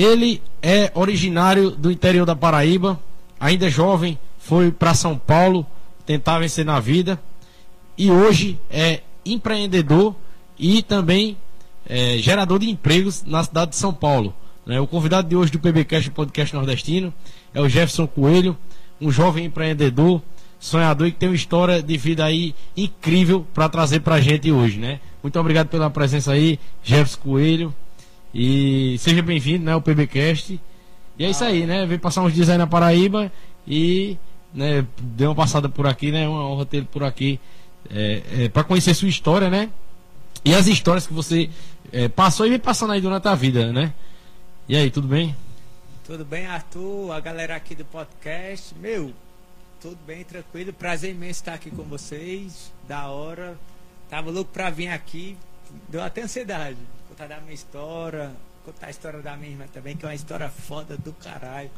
[0.00, 2.98] Ele é originário do interior da Paraíba,
[3.38, 5.66] ainda jovem, foi para São Paulo
[6.06, 7.20] tentar vencer na vida
[7.98, 10.16] e hoje é empreendedor
[10.58, 11.36] e também
[11.86, 14.32] é, gerador de empregos na cidade de São Paulo.
[14.64, 14.80] Né?
[14.80, 17.12] O convidado de hoje do PBcast, podcast nordestino,
[17.52, 18.56] é o Jefferson Coelho,
[18.98, 20.22] um jovem empreendedor,
[20.58, 24.50] sonhador e que tem uma história de vida aí incrível para trazer para a gente
[24.50, 24.98] hoje, né?
[25.22, 27.74] Muito obrigado pela presença aí, Jefferson Coelho.
[28.34, 30.60] E seja bem-vindo, né, ao PBcast.
[31.18, 31.84] E é isso aí, né?
[31.86, 33.30] Vem passar uns dias aí na Paraíba
[33.66, 34.16] e
[34.54, 36.26] né, deu uma passada por aqui, né?
[36.26, 37.38] Uma honra ter por aqui
[37.90, 39.70] é, é, para conhecer sua história, né?
[40.44, 41.50] E as histórias que você
[41.92, 43.92] é, passou e vem passando aí durante a vida, né?
[44.68, 45.34] E aí, tudo bem?
[46.06, 47.12] Tudo bem, Arthur?
[47.12, 48.74] A galera aqui do podcast.
[48.76, 49.12] Meu,
[49.80, 50.72] tudo bem, tranquilo.
[50.72, 52.72] Prazer imenso estar aqui com vocês.
[52.88, 53.58] Da hora.
[54.08, 55.36] Tava louco pra vir aqui.
[55.88, 56.78] Deu até ansiedade.
[57.20, 58.32] Contar da minha história.
[58.64, 61.70] Contar a história da minha irmã também, que é uma história foda do caralho.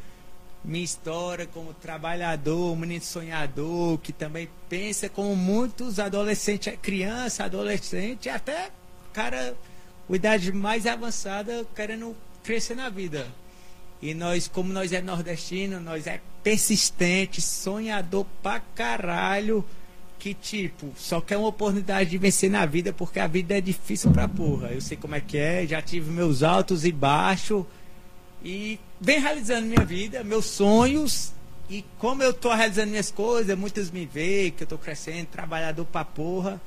[0.63, 8.29] Minha história como trabalhador, menino sonhador, que também pensa como muitos adolescentes, é criança, adolescente,
[8.29, 8.69] até
[9.11, 9.53] cara
[10.07, 13.27] com idade mais avançada querendo crescer na vida.
[14.01, 19.65] E nós, como nós é nordestino, nós é persistente, sonhador pra caralho,
[20.23, 24.09] que tipo, só quer uma oportunidade de vencer na vida, porque a vida é difícil
[24.09, 24.69] pra porra.
[24.69, 27.65] Eu sei como é que é, já tive meus altos e baixos,
[28.41, 31.33] e vem realizando minha vida, meus sonhos,
[31.69, 35.83] e como eu tô realizando minhas coisas, muitos me veem que eu tô crescendo, trabalhador
[35.83, 36.61] pra porra.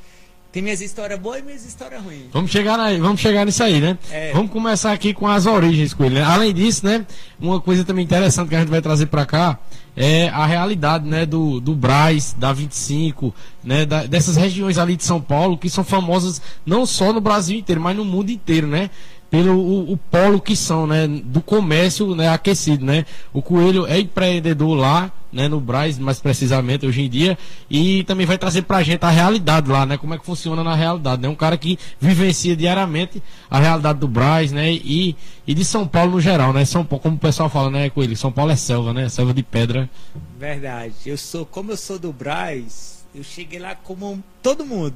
[0.56, 2.30] Tem minhas histórias boas e minhas histórias ruins.
[2.32, 3.98] Vamos chegar, vamos chegar nisso aí, né?
[4.10, 4.32] É.
[4.32, 6.14] Vamos começar aqui com as origens com ele.
[6.14, 6.22] Né?
[6.22, 7.04] Além disso, né?
[7.38, 9.58] Uma coisa também interessante que a gente vai trazer para cá
[9.94, 11.26] é a realidade, né?
[11.26, 13.84] Do, do Braz, da 25, né?
[13.84, 17.82] Da, dessas regiões ali de São Paulo que são famosas não só no Brasil inteiro,
[17.82, 18.88] mas no mundo inteiro, né?
[19.36, 23.04] Pelo o, o, polo que são, né, do comércio, né, aquecido, né.
[23.34, 27.36] O Coelho é empreendedor lá, né, no Braz, mais precisamente hoje em dia,
[27.68, 30.74] e também vai trazer pra gente a realidade lá, né, como é que funciona na
[30.74, 31.28] realidade, né.
[31.28, 35.14] Um cara que vivencia diariamente a realidade do Braz, né, e,
[35.46, 36.64] e de São Paulo no geral, né.
[36.64, 39.42] São Paulo, como o pessoal fala, né, Coelho, São Paulo é selva, né, selva de
[39.42, 39.90] pedra.
[40.38, 40.94] Verdade.
[41.04, 44.94] Eu sou, como eu sou do Braz, eu cheguei lá como todo mundo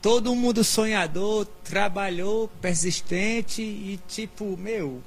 [0.00, 5.02] todo mundo sonhador, trabalhou, persistente e tipo, meu,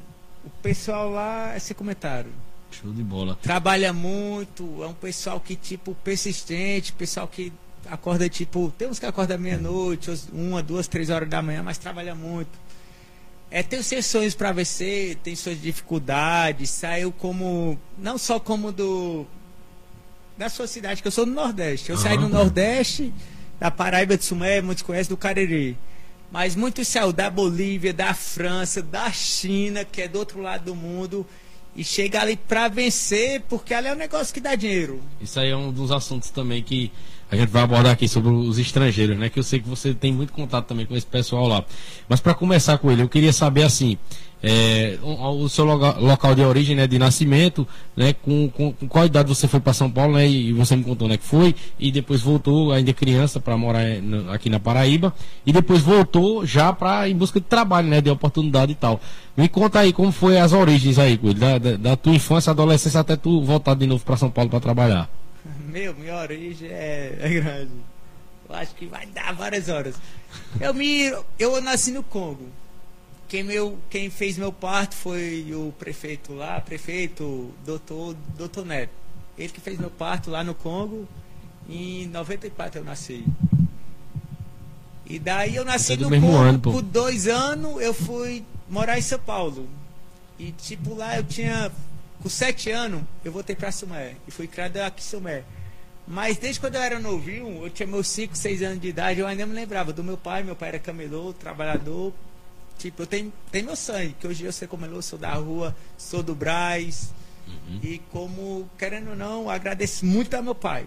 [0.45, 2.31] o pessoal lá, esse comentário.
[2.71, 3.37] Show de bola.
[3.41, 7.53] Trabalha muito, é um pessoal que, tipo, persistente, pessoal que
[7.89, 12.15] acorda, tipo, tem uns que acordam meia-noite, uma, duas, três horas da manhã, mas trabalha
[12.15, 12.63] muito.
[13.51, 18.71] É, tem os seus sonhos para vencer, tem suas dificuldades, saiu como, não só como
[18.71, 19.27] do,
[20.35, 21.91] da sua cidade, que eu sou do Nordeste.
[21.91, 22.01] Eu uhum.
[22.01, 23.13] saí do Nordeste
[23.63, 25.77] da Paraíba de Sumé, muitos conhecem do Cariri.
[26.29, 30.75] Mas muitos saiu da Bolívia, da França, da China, que é do outro lado do
[30.75, 31.25] mundo,
[31.73, 35.01] e chega ali para vencer, porque ali é um negócio que dá dinheiro.
[35.21, 36.91] Isso aí é um dos assuntos também que
[37.31, 39.29] a gente vai abordar aqui sobre os estrangeiros, né?
[39.29, 41.63] Que eu sei que você tem muito contato também com esse pessoal lá.
[42.09, 43.97] Mas para começar com ele, eu queria saber assim,
[44.45, 49.05] é, o, seu local, local de origem, né, de nascimento, né, com, com, com qual
[49.05, 51.89] idade você foi para São Paulo, né, e você me contou, né, que foi, e
[51.89, 53.85] depois voltou ainda criança para morar
[54.33, 58.73] aqui na Paraíba, e depois voltou já para em busca de trabalho, né, de oportunidade
[58.73, 58.99] e tal.
[59.37, 63.15] Me conta aí como foi as origens aí, da, da, da tua infância, adolescência até
[63.15, 65.09] tu voltar de novo para São Paulo para trabalhar.
[65.71, 67.71] Meu, minha origem é, é grande.
[68.49, 69.95] Eu acho que vai dar várias horas.
[70.59, 72.62] Eu me, eu nasci no Congo
[73.33, 78.91] quem, meu, quem fez meu parto foi o prefeito lá, prefeito doutor, doutor Neto.
[79.35, 81.07] Ele que fez meu parto lá no Congo.
[81.67, 83.25] Em 94 eu nasci.
[85.07, 86.35] E daí eu nasci é no Congo.
[86.35, 89.67] Ano, por dois anos eu fui morar em São Paulo.
[90.37, 91.71] E tipo lá eu tinha.
[92.21, 94.13] Com sete anos eu voltei pra Sumé.
[94.27, 95.43] E fui criado aqui em Sumé.
[96.07, 99.25] Mas desde quando eu era novinho, eu tinha meus 5, 6 anos de idade, eu
[99.25, 100.43] ainda me lembrava do meu pai.
[100.43, 102.13] Meu pai era camelô, trabalhador,
[102.77, 105.75] Tipo, eu tenho, tenho meu sangue, que hoje eu sei como eu sou da rua,
[105.97, 107.13] sou do Braz.
[107.47, 107.79] Uhum.
[107.83, 110.85] E como, querendo ou não, agradeço muito a meu pai.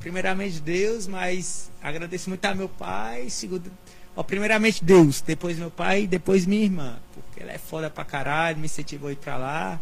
[0.00, 3.28] Primeiramente Deus, mas agradeço muito a meu pai.
[3.28, 3.70] Segundo,
[4.14, 6.98] ó, primeiramente Deus, depois meu pai, depois minha irmã.
[7.12, 9.80] Porque ela é foda pra caralho, me incentivou a ir pra lá.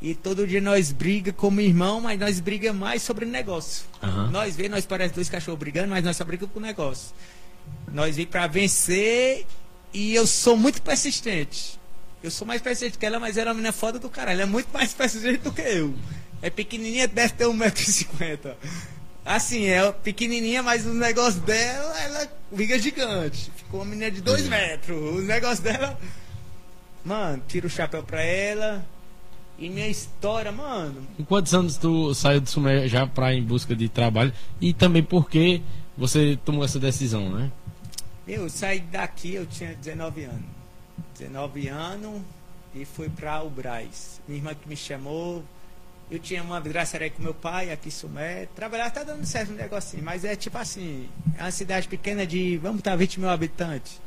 [0.00, 3.84] E todo dia nós briga como irmão, mas nós briga mais sobre negócio.
[4.02, 4.30] Uhum.
[4.30, 7.14] Nós vê, nós parece dois cachorros brigando, mas nós só brigamos com negócio.
[7.92, 9.46] Nós vim para vencer
[9.92, 11.78] e eu sou muito persistente.
[12.22, 14.40] Eu sou mais persistente que ela, mas ela é uma menina foda do caralho.
[14.40, 15.94] Ela é muito mais persistente do que eu.
[16.40, 18.54] É pequenininha, deve ter 1,50m.
[19.24, 23.50] Assim, é pequenininha, mas o negócio dela, ela fica gigante.
[23.56, 25.16] Ficou uma menina de 2 metros.
[25.16, 25.98] O negócio dela.
[27.04, 28.84] mano, tiro o chapéu pra ela.
[29.58, 31.06] E minha história, mano.
[31.18, 34.32] Em quantos anos tu saiu do Sumé já pra em busca de trabalho?
[34.60, 35.62] E também por que
[35.96, 37.52] você tomou essa decisão, né?
[38.34, 40.46] Eu saí daqui, eu tinha 19 anos.
[41.18, 42.22] 19 anos
[42.74, 44.22] e fui pra o Braz.
[44.26, 45.44] Minha irmã que me chamou.
[46.10, 48.48] Eu tinha uma vidraçaria com meu pai aqui em Sumé.
[48.56, 52.56] Trabalhar tá dando certo um negocinho, mas é tipo assim, é uma cidade pequena de,
[52.56, 54.00] vamos estar 20 mil habitantes.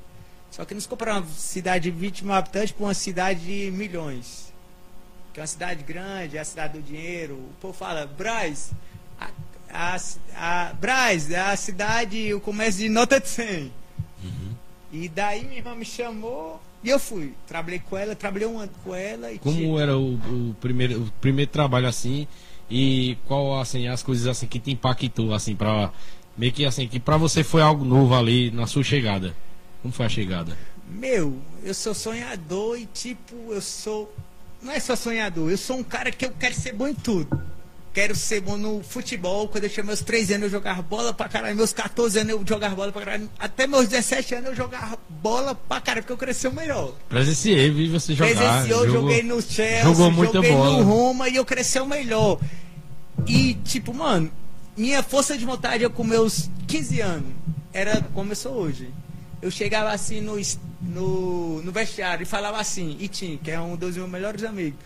[0.50, 4.51] Só que nos comparar uma cidade de 20 mil habitantes com uma cidade de milhões.
[5.34, 7.36] Que é uma cidade grande, é a cidade do dinheiro.
[7.36, 8.72] O povo fala, Braz,
[9.20, 9.29] a,
[9.70, 9.98] a,
[10.36, 13.85] a, Braz é a cidade, o comércio de nota de 100.
[15.04, 17.34] E daí minha irmã me chamou e eu fui.
[17.48, 19.32] Trabalhei com ela, trabalhei um ano com ela.
[19.32, 22.28] E Como tinha- era o, o primeiro, o primeiro trabalho assim?
[22.70, 25.92] E qual assim as coisas assim que te impactou assim para
[26.38, 29.36] meio que assim que para você foi algo novo ali na sua chegada?
[29.82, 30.58] Como foi a chegada?
[30.88, 34.14] Meu, eu sou sonhador e tipo, eu sou.
[34.62, 37.40] Não é só sonhador, eu sou um cara que eu quero ser bom em tudo.
[37.96, 39.48] Quero ser bom no futebol.
[39.48, 41.56] Quando eu tinha meus 3 anos, eu jogava bola pra caralho.
[41.56, 43.30] Meus 14 anos, eu jogava bola pra caralho.
[43.40, 46.94] Até meus 17 anos, eu jogava bola pra caralho, porque eu cresci o melhor.
[47.08, 48.36] Presenciei, vi você jogar.
[48.36, 50.78] Presenciou, jogou- joguei no Chelsea, jogou muita joguei bola.
[50.78, 52.38] no Roma e eu cresci o melhor.
[53.25, 54.30] E, tipo, mano,
[54.75, 57.32] minha força de vontade, eu com meus 15 anos,
[57.72, 58.90] era como eu sou hoje.
[59.42, 60.38] Eu chegava assim no,
[60.82, 64.78] no, no vestiário e falava assim, Itim, que é um dos meus melhores amigos,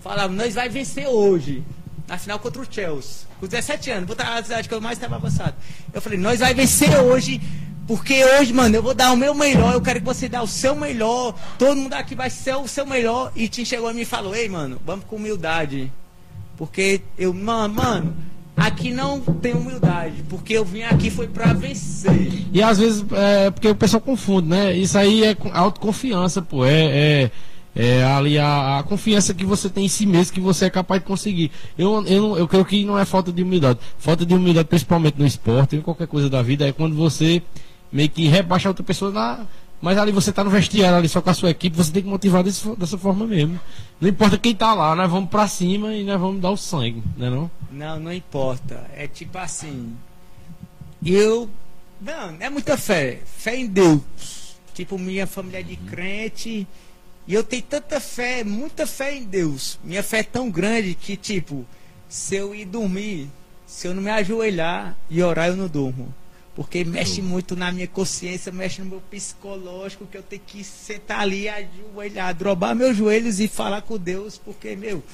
[0.00, 1.62] falava, nós vai vencer hoje,
[2.08, 3.28] na final contra o Chelsea.
[3.38, 5.54] Com 17 anos, botar a cidade que eu mais estava avançado.
[5.92, 7.40] Eu falei, nós vai vencer hoje,
[7.86, 10.46] porque hoje, mano, eu vou dar o meu melhor, eu quero que você dê o
[10.46, 13.30] seu melhor, todo mundo aqui vai ser o seu melhor.
[13.36, 15.92] E Tim chegou e falou, ei, mano, vamos com humildade.
[16.56, 18.16] Porque eu, mano, mano,
[18.56, 22.46] aqui não tem humildade, porque eu vim aqui foi pra vencer.
[22.52, 24.76] E às vezes é porque o pessoal confunde, né?
[24.76, 26.64] Isso aí é autoconfiança, pô.
[26.64, 27.30] É, é,
[27.80, 31.00] é ali a, a confiança que você tem em si mesmo, que você é capaz
[31.00, 31.50] de conseguir.
[31.78, 33.78] Eu, eu, não- eu creio que não é falta de humildade.
[33.98, 37.40] Falta de humildade, principalmente no esporte, em qualquer coisa da vida, é quando você
[37.92, 39.46] meio que rebaixa outra pessoa na.
[39.80, 42.08] Mas ali você tá no vestiário ali só com a sua equipe, você tem que
[42.08, 43.60] motivar desse dessa forma mesmo.
[44.00, 47.00] Não importa quem tá lá, nós vamos pra cima e nós vamos dar o sangue,
[47.16, 47.48] né não?
[47.70, 48.84] Não, não importa.
[48.92, 49.94] É tipo assim.
[51.04, 51.48] Eu.
[52.00, 53.20] Não, é muita fé.
[53.24, 54.00] Fé em Deus.
[54.74, 56.66] Tipo, minha família é de crente.
[57.28, 59.78] E eu tenho tanta fé, muita fé em Deus.
[59.84, 61.64] Minha fé é tão grande que, tipo,
[62.08, 63.28] se eu ir dormir,
[63.66, 66.12] se eu não me ajoelhar e orar, eu não durmo.
[66.56, 71.20] Porque mexe muito na minha consciência, mexe no meu psicológico, que eu tenho que sentar
[71.20, 75.04] ali, ajoelhar, drobar meus joelhos e falar com Deus, porque, meu,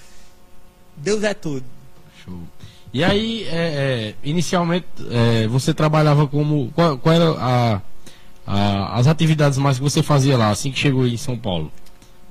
[0.96, 1.64] Deus é tudo.
[2.24, 2.40] Show.
[2.92, 6.70] E aí, é, é, inicialmente, é, você trabalhava como.
[6.76, 7.82] Qual, qual era a,
[8.46, 11.72] a- as atividades mais que você fazia lá, assim que chegou em São Paulo?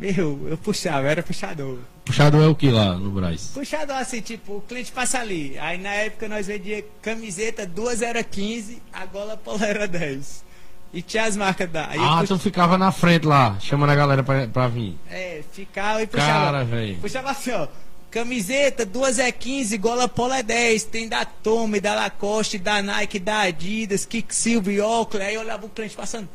[0.03, 1.77] Meu, eu puxava, eu era puxador.
[2.03, 3.51] Puxado é o que lá no Braz?
[3.53, 5.57] Puxador assim, tipo, o cliente passa ali.
[5.59, 10.43] Aí na época nós vendia camiseta, duas era 15, a gola polo era 10.
[10.93, 11.87] E tinha as marcas da.
[11.89, 14.95] Aí eu Ah, pux- tu ficava na frente lá, chamando a galera pra, pra vir.
[15.09, 16.31] É, ficava e puxava.
[16.45, 16.97] Cara, velho.
[16.97, 17.67] Puxava assim, ó.
[18.11, 20.83] Camiseta, duas é 15, gola polo é 10.
[20.83, 25.23] Tem da Tommy, da Lacoste, da Nike, da Adidas, Kicksilver, Oakley.
[25.25, 26.27] Aí eu olhava o cliente passando.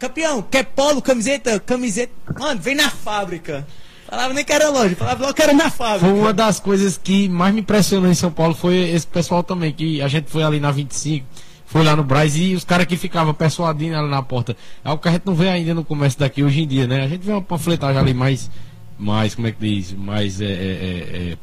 [0.00, 1.60] Campeão, quer polo, camiseta?
[1.60, 2.10] Camiseta.
[2.38, 3.66] Mano, vem na fábrica.
[4.08, 6.06] Falava nem que era loja, falava logo que era na fábrica.
[6.06, 9.72] Foi uma das coisas que mais me impressionou em São Paulo foi esse pessoal também,
[9.72, 11.26] que a gente foi ali na 25,
[11.66, 14.56] foi lá no Braz e os caras que ficavam persuadindo ali na porta.
[14.82, 17.04] É algo que a gente não vê ainda no comércio daqui hoje em dia, né?
[17.04, 18.50] A gente vê uma panfletagem ali mais,
[18.98, 21.36] mais como é que diz, mais é, é, é,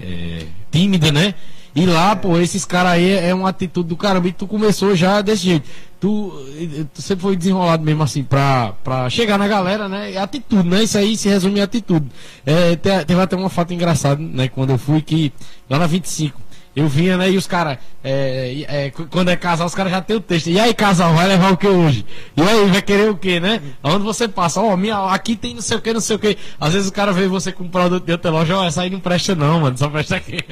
[0.00, 1.34] é, é, tímida, né?
[1.74, 4.28] E lá, pô, esses caras aí é uma atitude do caramba.
[4.28, 5.68] E tu começou já desse jeito.
[5.98, 10.12] Tu, tu sempre foi desenrolado mesmo assim pra, pra chegar na galera, né?
[10.12, 10.82] É atitude, né?
[10.82, 12.06] Isso aí se resume em atitude.
[12.44, 14.48] É, te- teve até uma foto engraçada, né?
[14.48, 15.32] Quando eu fui que
[15.70, 16.40] lá na 25.
[16.74, 17.30] Eu vinha, né?
[17.30, 20.48] E os caras, é, é, qu- quando é casal, os caras já tem o texto.
[20.48, 22.04] E aí, casal, vai levar o que hoje?
[22.34, 23.60] E aí, vai querer o que, né?
[23.82, 24.58] Aonde você passa?
[24.60, 26.36] Ó, minha, aqui tem não sei o que, não sei o que.
[26.58, 28.88] Às vezes o cara vê você com um produto de outra loja, ó, essa aí
[28.90, 30.38] não presta não, mano, só presta aqui.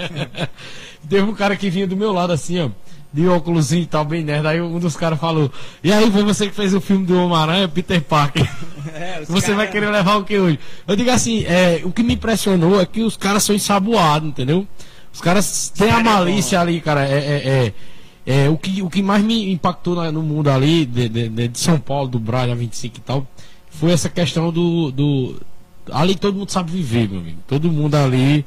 [1.08, 2.68] Teve um cara que vinha do meu lado assim, ó.
[3.12, 4.46] De óculos e tal, bem nerd.
[4.46, 5.50] Aí um dos caras falou:
[5.82, 8.48] E aí, foi você que fez o filme do Homem-Aranha, Peter Parker.
[8.94, 10.58] É, Você cara- vai querer levar o que hoje?
[10.88, 14.66] Eu digo assim, é, o que me impressionou é que os caras são ensaboados, entendeu?
[15.12, 17.06] Os caras têm a cara é malícia ali, cara.
[17.06, 17.72] É, é,
[18.26, 21.48] é, é, o, que, o que mais me impactou no mundo ali, de, de- de-
[21.48, 23.26] de São Paulo, do Braga 25 e tal,
[23.70, 25.40] foi essa questão do, do.
[25.92, 27.38] Ali todo mundo sabe viver, meu amigo.
[27.46, 28.44] Todo mundo ali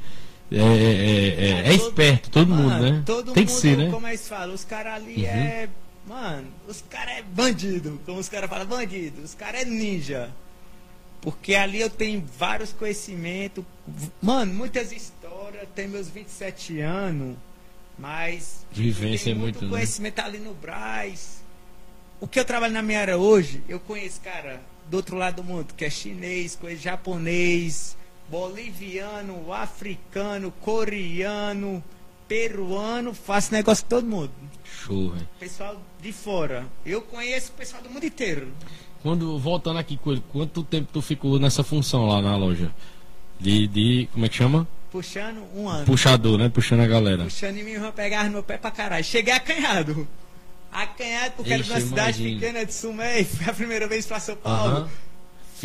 [0.50, 3.02] é, é, é, é todo- esperto, todo Mano, mundo, né?
[3.06, 3.90] Todo Tem que mundo, ser, né?
[3.90, 4.52] Como é que se fala?
[4.52, 5.28] Os caras ali Uhum.
[5.28, 5.68] é.
[6.06, 7.98] Mano, os caras é bandido.
[8.04, 9.22] Como os caras falam, bandido.
[9.22, 10.30] Os caras é ninja.
[11.22, 13.64] Porque ali eu tenho vários conhecimentos.
[14.20, 15.66] Mano, muitas histórias.
[15.74, 17.36] Tenho meus 27 anos.
[17.98, 18.66] Mas.
[18.70, 19.60] Vivência é muito.
[19.60, 20.24] muito conhecimento né?
[20.24, 21.42] ali no Braz.
[22.20, 24.60] O que eu trabalho na minha área hoje, eu conheço, cara,
[24.90, 27.96] do outro lado do mundo, que é chinês, conheço japonês,
[28.34, 31.82] boliviano, africano, coreano,
[32.26, 34.32] peruano, faço negócio com todo mundo.
[34.64, 35.28] Show, velho.
[35.38, 36.66] Pessoal de fora.
[36.84, 38.48] Eu conheço o pessoal do mundo inteiro.
[39.04, 42.74] Quando, voltando aqui com ele, quanto tempo tu ficou nessa função lá na loja?
[43.38, 44.66] De, de como é que chama?
[44.90, 45.86] Puxando um ano.
[45.86, 46.48] Puxador, né?
[46.48, 47.22] Puxando a galera.
[47.22, 49.04] Puxando e minha irmã pegava no meu pé pra caralho.
[49.04, 50.08] Cheguei acanhado.
[50.72, 53.22] Acanhado porque Ixi, era de uma cidade pequena de Sumé.
[53.22, 54.78] Foi a primeira vez pra São Paulo.
[54.78, 55.03] Uh -huh.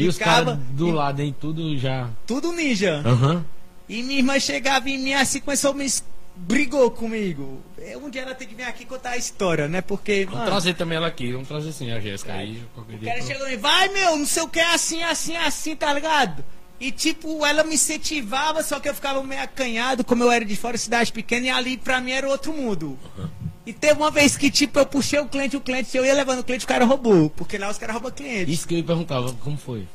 [0.04, 0.92] E os caras do e...
[0.92, 1.36] lado, hein?
[1.40, 2.10] Tudo já.
[2.26, 3.02] Tudo ninja.
[3.06, 3.34] Aham.
[3.34, 3.44] Uh -huh.
[3.90, 5.88] E minha irmã chegava em mim assim, começou a me
[6.36, 7.62] brigou comigo.
[7.78, 9.82] É, um dia ela tem que vir aqui contar a história, né?
[9.82, 10.26] Porque.
[10.26, 12.64] Vamos mano, trazer também ela aqui, vamos trazer sim a Jéssica aí.
[12.78, 16.44] O cara chegou e vai, meu, não sei o que, assim, assim, assim, tá ligado?
[16.80, 20.56] E tipo, ela me incentivava, só que eu ficava meio acanhado, como eu era de
[20.56, 22.98] fora, cidade pequena, e ali pra mim era outro mundo.
[23.18, 23.28] Uhum.
[23.66, 26.40] E teve uma vez que, tipo, eu puxei o cliente, o cliente, eu ia levando
[26.40, 27.30] o cliente, o cara roubou.
[27.32, 28.52] Porque lá os caras roubam cliente.
[28.52, 29.86] Isso que eu me perguntava, como foi?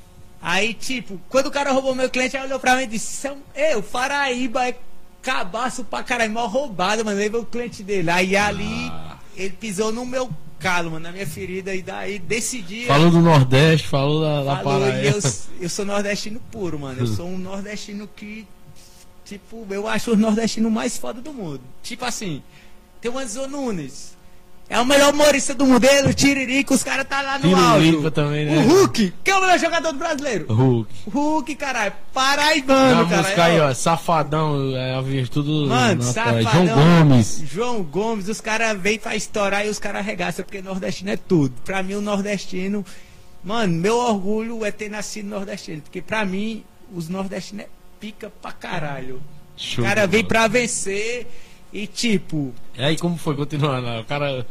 [0.40, 3.82] Aí, tipo, quando o cara roubou meu cliente, aí olhou pra mim e disse, eu,
[3.82, 4.76] Faraíba é
[5.22, 7.18] cabaço pra caralho, mal roubado, mano.
[7.18, 8.10] Aí veio o cliente dele.
[8.10, 9.16] Aí ali, ah.
[9.34, 10.30] ele pisou no meu
[10.64, 11.74] calo, mano, na minha ferida.
[11.74, 12.86] E daí, desse dia.
[12.86, 14.88] Falou do Nordeste, falou da, da falou.
[14.88, 15.20] Eu,
[15.60, 17.00] eu sou nordestino puro, mano.
[17.00, 18.46] Eu sou um nordestino que.
[19.26, 21.60] Tipo, eu acho o nordestino mais foda do mundo.
[21.82, 22.42] Tipo assim,
[23.00, 24.16] tem o Anzo Nunes.
[24.68, 25.84] É o melhor humorista do mundo.
[25.84, 28.56] Ele, o Tiririca, os caras tá lá no Tiririca também, né?
[28.56, 30.46] O Hulk, que é o melhor jogador do brasileiro.
[30.52, 30.90] Hulk.
[31.06, 31.92] Hulk, caralho.
[32.12, 33.22] Paraibano, cara.
[33.22, 33.74] música aí, ó.
[33.74, 35.68] Safadão, é, a tudo.
[35.68, 36.66] Mano, Safadão.
[36.66, 37.42] João Gomes.
[37.44, 41.54] João Gomes, os caras vêm pra estourar e os caras arregaçam, porque nordestino é tudo.
[41.64, 42.84] Pra mim, o nordestino.
[43.44, 45.82] Mano, meu orgulho é ter nascido nordestino.
[45.82, 47.68] Porque pra mim, os nordestinos é
[48.00, 49.22] pica pra caralho.
[49.56, 51.26] Show, o cara vem pra vencer.
[51.74, 52.54] E tipo.
[52.78, 54.00] E aí como foi continuando?
[54.00, 54.46] O cara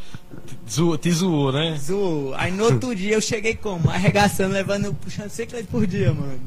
[0.69, 1.77] zoou, te zoou, né?
[1.79, 2.33] Zoou.
[2.35, 3.89] Aí no outro dia eu cheguei como?
[3.89, 6.41] Arregaçando, levando, puxando 100 clientes por dia, mano.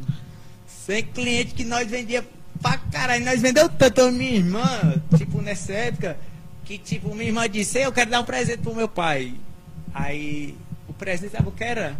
[0.66, 2.22] 100 clientes que nós vendia
[2.60, 3.24] pra caralho.
[3.24, 6.18] Nós vendeu tanto, minha irmã, tipo, nessa época,
[6.62, 9.32] que tipo, minha irmã disse, eu quero dar um presente pro meu pai.
[9.94, 10.54] Aí
[10.86, 11.96] o presente sabe o que era?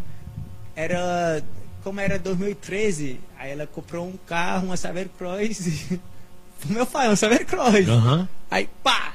[0.75, 1.43] Era.
[1.83, 5.97] Como era 2013, aí ela comprou um carro, uma Saveiro Cross.
[6.67, 7.89] pro meu pai, um Saveiro Cross.
[7.89, 8.29] Uhum.
[8.51, 9.15] Aí, pá!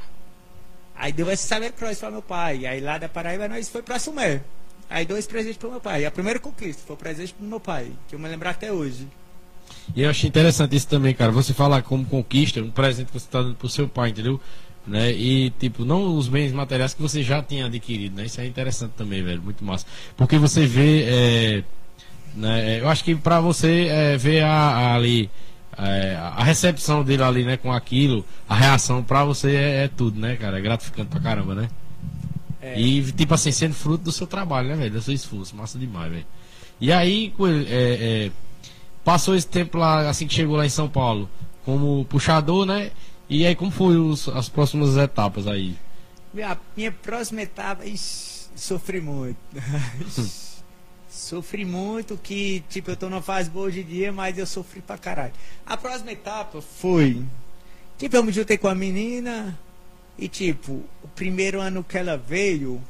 [1.02, 2.66] Aí deu esse Saber Cross para meu pai.
[2.68, 4.42] Aí lá da Paraíba nós foi para Sumé.
[4.88, 6.06] Aí dois presentes para meu pai.
[6.06, 9.08] A primeira conquista foi o presente pro meu pai, que eu me lembro até hoje.
[9.96, 11.32] E eu achei interessante isso também, cara.
[11.32, 14.40] Você falar como conquista, um presente que você está dando pro seu pai, entendeu?
[14.86, 15.12] Né?
[15.12, 18.26] E, tipo, não os bens materiais que você já tinha adquirido, né?
[18.26, 19.42] Isso é interessante também, velho.
[19.42, 19.88] Muito massa.
[20.16, 21.04] Porque você vê.
[21.04, 21.64] É,
[22.36, 22.80] né?
[22.80, 25.32] Eu acho que para você é, ver a, a, ali
[25.77, 30.19] é, a recepção dele ali, né, com aquilo, a reação pra você é, é tudo,
[30.19, 30.57] né, cara?
[30.57, 31.69] É gratificante pra caramba, né?
[32.62, 32.79] É.
[32.79, 34.91] E, tipo assim, sendo fruto do seu trabalho, né, velho?
[34.91, 35.55] Do seu esforço.
[35.55, 36.25] Massa demais, velho.
[36.79, 37.34] E aí,
[37.67, 38.31] é, é,
[39.03, 41.29] passou esse tempo lá, assim que chegou lá em São Paulo,
[41.65, 42.91] como puxador, né?
[43.29, 45.75] E aí, como foram as próximas etapas aí?
[46.34, 49.38] Minha, minha próxima etapa, ixi, sofri muito.
[51.12, 54.97] Sofri muito, que, tipo, eu tô numa fase boa de dia, mas eu sofri pra
[54.97, 55.34] caralho.
[55.65, 57.21] A próxima etapa foi.
[57.97, 59.60] Tipo, eu me juntei com a menina
[60.17, 60.71] e, tipo,
[61.04, 62.82] o primeiro ano que ela veio,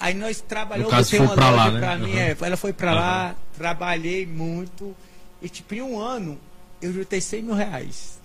[0.00, 0.90] aí nós trabalhamos.
[0.90, 1.78] Caso, foi pra lá, né?
[1.78, 2.18] Pra mim, uhum.
[2.18, 2.98] é, ela foi pra uhum.
[2.98, 4.96] lá, trabalhei muito.
[5.42, 6.40] E, tipo, em um ano,
[6.80, 8.18] eu juntei 100 mil reais.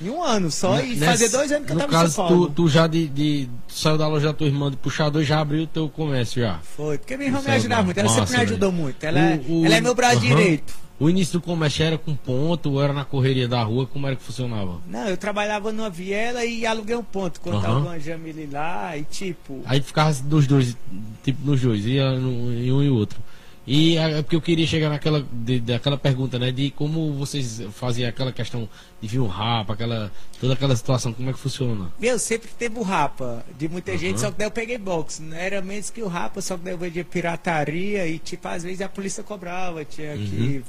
[0.00, 2.28] Em um ano só, e Nesse, fazer dois anos que eu tava caso, em São
[2.28, 2.46] Paulo.
[2.48, 5.40] Tu, tu já de, de, saiu da loja da tua irmã de puxador e já
[5.40, 6.58] abriu o teu comércio já?
[6.76, 8.82] Foi, porque minha irmã me ajudava muito, ela Massa, sempre me ajudou velho.
[8.82, 9.04] muito.
[9.04, 10.86] Ela, é, o, ela é meu braço direito.
[10.98, 13.86] O início do comércio era com ponto ou era na correria da rua?
[13.86, 14.80] Como era que funcionava?
[14.86, 17.38] Não, eu trabalhava numa viela e aluguei um ponto.
[17.40, 17.60] Quando uhum.
[17.60, 19.60] tava Jamile lá e tipo.
[19.66, 20.74] Aí ficava dos dois,
[21.22, 23.18] tipo nos dois, ia no, em um e outro.
[23.66, 26.52] E é porque eu queria chegar naquela de, daquela pergunta, né?
[26.52, 28.68] De como vocês faziam aquela questão
[29.00, 31.90] de vir um rapa, aquela, toda aquela situação, como é que funciona?
[31.98, 33.98] Meu, sempre teve o rapa de muita uhum.
[33.98, 35.20] gente, só que daí eu peguei boxe.
[35.20, 38.62] Não era menos que o rapa, só que daí eu vendia pirataria e tipo, às
[38.62, 40.26] vezes a polícia cobrava, tinha uhum.
[40.26, 40.64] que.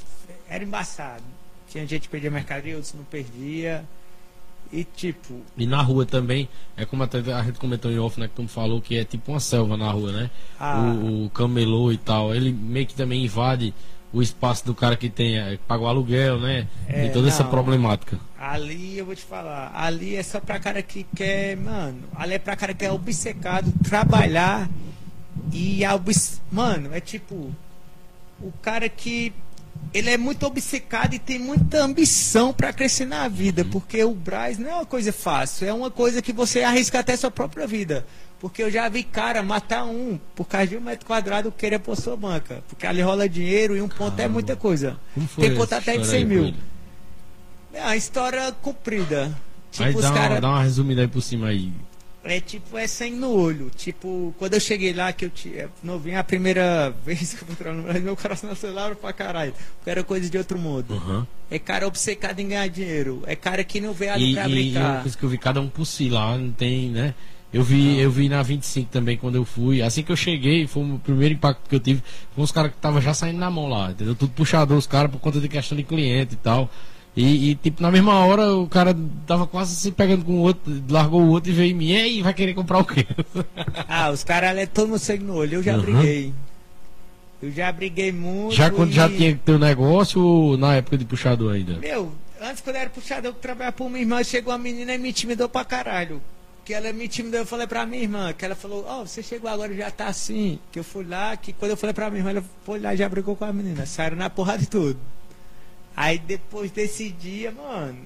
[0.49, 1.23] Era embaçado.
[1.69, 3.86] Tinha gente que perdia mercadoria, outros não perdia.
[4.71, 5.41] E tipo.
[5.56, 8.27] E na rua também, é como até a gente comentou em off, né?
[8.27, 10.30] Que tu falou que é tipo uma selva na rua, né?
[10.60, 10.82] Ah.
[10.82, 12.34] O, o, camelô e tal.
[12.34, 13.73] Ele meio que também invade
[14.12, 16.67] o espaço do cara que tem, é, paga o aluguel, né?
[16.88, 18.19] É, e toda não, essa problemática.
[18.39, 22.39] Ali eu vou te falar, ali é só pra cara que quer, mano, ali é
[22.39, 24.69] pra cara que é obcecado, trabalhar
[25.51, 26.41] e obs...
[26.51, 27.53] mano, é tipo
[28.41, 29.34] o cara que
[29.93, 34.57] ele é muito obcecado e tem muita ambição para crescer na vida, porque o Braz
[34.57, 38.05] não é uma coisa fácil, é uma coisa que você arrisca até sua própria vida.
[38.39, 41.95] Porque eu já vi cara matar um por causa de um metro quadrado querer pôr
[41.95, 42.63] sua banca.
[42.67, 44.23] Porque ali rola dinheiro e um ponto Caramba.
[44.23, 44.97] é muita coisa.
[45.35, 46.53] Tem conta até de 100 mil.
[47.73, 49.35] É uma história comprida.
[49.71, 50.39] Tipo, dá, cara...
[50.39, 51.73] dá uma resumida aí por cima aí.
[52.27, 53.71] É tipo, é sangue no olho.
[53.75, 55.63] Tipo, quando eu cheguei lá, que eu tinha.
[55.63, 59.53] É, novinho, a primeira vez que eu fui no Brasil, meu coração acelerou pra caralho.
[59.77, 60.93] Porque era coisa de outro mundo.
[60.93, 61.25] Uhum.
[61.49, 63.23] É cara obcecado em ganhar dinheiro.
[63.25, 65.05] É cara que não vê ali e, pra brincar.
[65.05, 67.13] E, e que eu vi cada um por si lá, não tem, né?
[67.51, 69.81] Eu vi, eu vi na 25 também quando eu fui.
[69.81, 72.03] Assim que eu cheguei, foi o primeiro impacto que eu tive.
[72.35, 74.13] Foi uns caras que estavam já saindo na mão lá, entendeu?
[74.15, 76.69] Tudo puxador, os caras por conta de questão de cliente e tal.
[77.17, 80.71] E, e, tipo, na mesma hora o cara tava quase se pegando com o outro,
[80.88, 83.08] largou o outro e veio em mim, e aí, vai querer comprar o quê?
[83.89, 85.82] ah, os caras é todo mundo sangue no olho, eu já uhum.
[85.82, 86.32] briguei.
[87.41, 88.53] Eu já briguei muito.
[88.53, 88.93] Já quando e...
[88.93, 91.80] já tinha teu negócio ou na época de puxador ainda?
[91.80, 94.99] Meu, antes quando eu era puxador, eu trabalhava por minha irmã, chegou uma menina e
[94.99, 96.21] me intimidou pra caralho
[96.63, 99.23] que ela me intimidou, eu falei pra minha irmã, que ela falou, ó, oh, você
[99.23, 102.19] chegou agora já tá assim, que eu fui lá, que quando eu falei pra minha
[102.19, 104.99] irmã, ela foi lá e já brigou com a menina, saíram na porrada de tudo.
[105.97, 107.97] Aí depois desse dia, mano,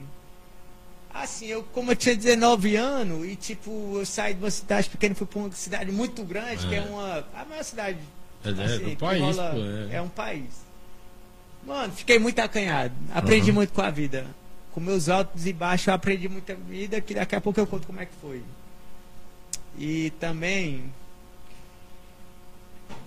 [1.13, 5.11] assim, eu como eu tinha 19 anos, e tipo, eu saí de uma cidade pequena
[5.13, 6.69] e fui pra uma cidade muito grande, é.
[6.69, 7.27] que é uma.
[7.35, 7.99] A maior cidade.
[8.43, 9.59] É, é assim, é, país, rola, pô,
[9.91, 9.95] é.
[9.97, 10.49] é um país.
[11.67, 12.95] Mano, fiquei muito acanhado.
[13.13, 13.55] Aprendi uhum.
[13.57, 14.25] muito com a vida
[14.71, 17.85] com meus altos e baixos, eu aprendi muita vida, que daqui a pouco eu conto
[17.85, 18.41] como é que foi.
[19.77, 20.91] E também.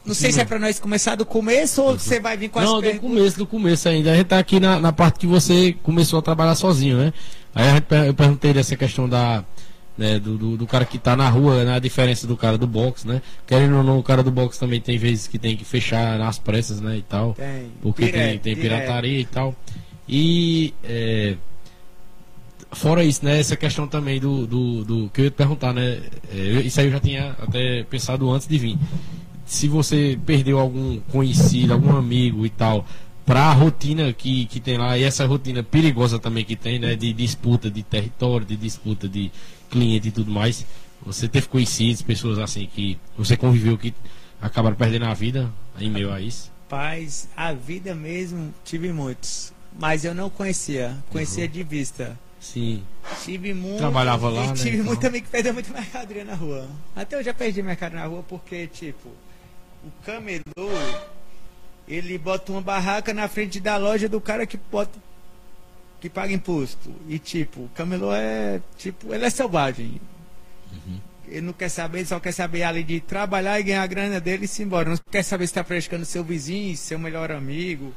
[0.04, 0.34] Não sei Sim.
[0.36, 2.94] se é para nós começar do começo ou você vai vir com as Não, do
[3.00, 4.12] começo, do começo ainda.
[4.12, 7.12] A gente tá aqui na, na parte que você começou a trabalhar sozinho, né?
[7.54, 9.44] Aí gente, eu perguntei dessa questão da.
[9.96, 13.06] Né, do, do, do, cara que tá na rua, né, diferença do cara do box,
[13.06, 13.22] né?
[13.46, 16.36] Querendo ou não, o cara do box também tem vezes que tem que fechar nas
[16.36, 16.96] pressas, né?
[16.96, 17.32] E tal.
[17.34, 17.70] Tem.
[17.80, 19.30] Porque direto, tem, tem pirataria direto.
[19.30, 19.56] e tal.
[20.08, 20.74] E.
[20.82, 21.36] É,
[22.74, 23.38] Fora isso, né?
[23.38, 26.00] Essa questão também do, do, do que eu ia te perguntar, né?
[26.32, 28.78] É, isso aí eu já tinha até pensado antes de vir.
[29.46, 32.86] Se você perdeu algum conhecido, algum amigo e tal,
[33.26, 36.94] para a rotina que, que tem lá, e essa rotina perigosa também que tem, né?
[36.94, 39.30] De disputa de território, de disputa de
[39.70, 40.66] cliente e tudo mais.
[41.04, 43.94] Você teve conhecidos, pessoas assim que você conviveu que
[44.40, 46.52] acabaram perdendo a vida em meio a isso?
[46.68, 49.52] Paz, a vida mesmo, tive muitos.
[49.78, 51.50] Mas eu não conhecia, conhecia uhum.
[51.50, 52.18] de vista.
[52.40, 52.82] Sim.
[53.24, 53.78] Tive muito.
[53.78, 54.54] Trabalhava lá, né?
[54.54, 54.86] Tive então.
[54.86, 56.68] muito amigo que perdeu muito mercadoria na rua.
[56.94, 59.08] Até eu já perdi mercado na rua porque, tipo,
[59.84, 60.70] o camelô,
[61.86, 64.98] ele bota uma barraca na frente da loja do cara que bota.
[66.00, 66.90] que paga imposto.
[67.08, 68.60] E, tipo, o camelô é.
[68.78, 70.00] Tipo, ele é selvagem.
[70.72, 71.00] Uhum.
[71.28, 74.20] Ele não quer saber, ele só quer saber ali de trabalhar e ganhar a grana
[74.20, 74.90] dele e se embora.
[74.90, 77.92] Não quer saber se está prejudicando seu vizinho, seu melhor amigo.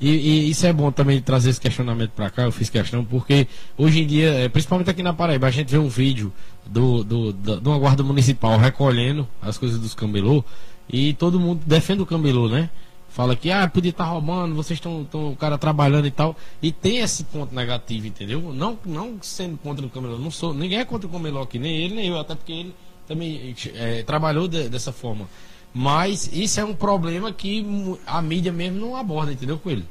[0.00, 3.48] E, e, isso é bom também trazer esse questionamento para cá, eu fiz questão, porque
[3.78, 6.30] hoje em dia, é, principalmente aqui na Paraíba, a gente vê um vídeo
[6.66, 10.44] do, do, do, de uma guarda municipal recolhendo as coisas dos camelô
[10.88, 12.70] e todo mundo defende o camelô, né?
[13.08, 16.36] Fala que ah, podia estar tá roubando, vocês estão o cara trabalhando e tal.
[16.60, 18.52] E tem esse ponto negativo, entendeu?
[18.52, 21.76] Não, não sendo contra o camelô, não sou, ninguém é contra o camelô aqui, nem
[21.76, 22.74] ele, nem eu, até porque ele
[23.06, 25.26] também é, trabalhou de, dessa forma.
[25.72, 27.64] Mas isso é um problema que
[28.06, 29.84] a mídia mesmo não aborda, entendeu, Coelho?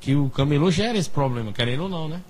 [0.00, 2.20] Que o camelô gera esse problema, querendo ou não, né?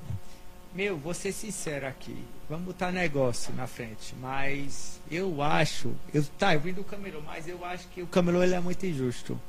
[0.75, 2.17] Meu, vou ser sincero aqui.
[2.53, 4.15] Vamos botar negócio na frente.
[4.21, 5.91] Mas eu acho.
[6.13, 8.85] Eu, tá, eu vim do camelô, mas eu acho que o camelô ele é muito
[8.85, 9.41] injusto.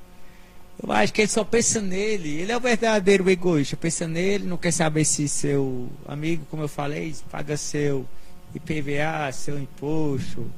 [0.81, 2.29] Eu acho que ele só pensa nele.
[2.29, 3.75] Ele é o verdadeiro egoísta.
[3.75, 8.07] Pensa nele, não quer saber se seu amigo, como eu falei, paga seu
[8.55, 10.49] IPVA, seu imposto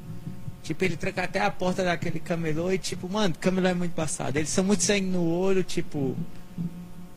[0.62, 4.36] Tipo, ele tranca até a porta daquele camelô e, tipo, mano, camelô é muito passado.
[4.36, 6.16] Eles são muito sangue no olho, tipo.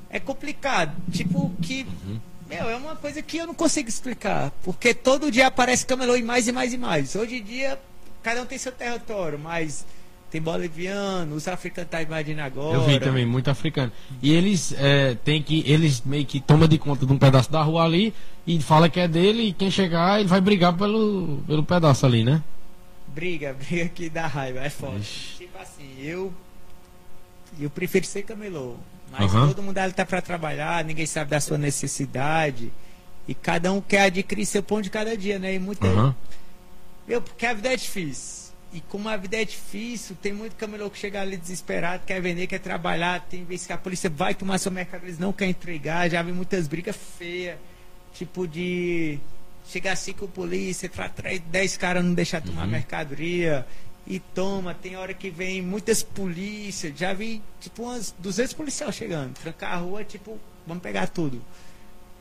[0.09, 0.95] É complicado.
[1.11, 1.85] Tipo, que.
[2.03, 2.19] Uhum.
[2.49, 4.51] Meu, é uma coisa que eu não consigo explicar.
[4.63, 7.15] Porque todo dia aparece camelô e mais e mais e mais.
[7.15, 7.79] Hoje em dia,
[8.23, 9.85] cada um tem seu território, mas
[10.31, 12.77] tem boliviano, os africanos tá invadindo agora.
[12.77, 13.91] Eu vi também, muito africano.
[14.21, 15.63] E eles é, tem que.
[15.65, 18.13] Eles meio que tomam de conta de um pedaço da rua ali
[18.47, 22.23] e fala que é dele e quem chegar ele vai brigar pelo, pelo pedaço ali,
[22.23, 22.41] né?
[23.09, 24.99] briga, briga que dá raiva, é foda.
[24.99, 26.33] Tipo assim, eu.
[27.59, 28.75] Eu prefiro ser camelô.
[29.11, 29.47] Mas uhum.
[29.47, 32.71] todo mundo ali tá para trabalhar, ninguém sabe da sua necessidade.
[33.27, 35.53] E cada um quer adquirir seu pão de cada dia, né?
[35.53, 35.87] E muita.
[35.87, 36.13] Uhum.
[37.07, 38.49] Meu, porque a vida é difícil.
[38.71, 42.45] E como a vida é difícil, tem muito camelô que chega ali desesperado, quer vender,
[42.45, 43.21] quer trabalhar.
[43.21, 46.09] Tem vezes que a polícia vai tomar seu mercado, eles não querem entregar.
[46.09, 47.57] Já vi muitas brigas feias.
[48.13, 49.19] Tipo de
[49.67, 50.89] chegar assim com polícia,
[51.51, 52.71] 10 caras não deixar tomar uhum.
[52.71, 53.65] mercadoria.
[54.09, 54.73] E toma.
[54.73, 56.97] Tem hora que vem muitas polícias.
[56.97, 59.35] Já vi, tipo, umas 200 policiais chegando.
[59.35, 61.39] Trancar a rua, tipo, vamos pegar tudo.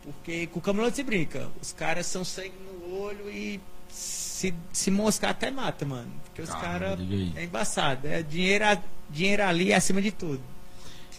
[0.05, 1.49] Porque com o camelô se brinca.
[1.61, 6.11] Os caras são sangue no olho e se, se moscar até mata, mano.
[6.27, 6.99] Porque os caras.
[7.35, 8.07] É embaçado.
[8.07, 8.65] É dinheiro,
[9.11, 10.41] dinheiro ali acima de tudo.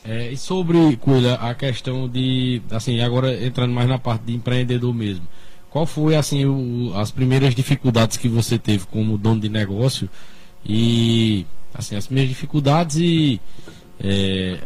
[0.06, 2.62] É, e sobre, Coelho, a questão de.
[2.72, 5.28] Assim, agora entrando mais na parte de empreendedor mesmo.
[5.70, 10.10] Qual foi, assim, o, as primeiras dificuldades que você teve como dono de negócio?
[10.66, 13.40] E, assim, as primeiras dificuldades e.
[14.02, 14.60] É,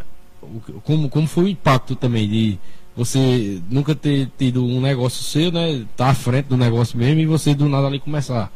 [0.83, 2.59] como, como foi o impacto também de
[2.95, 5.85] você nunca ter tido um negócio seu, né?
[5.95, 8.51] Tá à frente do negócio mesmo e você do nada ali começar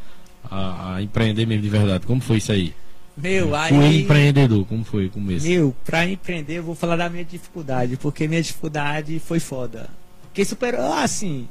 [0.50, 2.06] a, a empreender mesmo de verdade.
[2.06, 2.74] Como foi isso aí?
[3.18, 4.04] Meu, aí.
[4.04, 5.48] Empreendedor, como foi o começo?
[5.48, 9.90] Meu, pra empreender eu vou falar da minha dificuldade, porque minha dificuldade foi foda.
[10.22, 11.48] Porque superou, assim.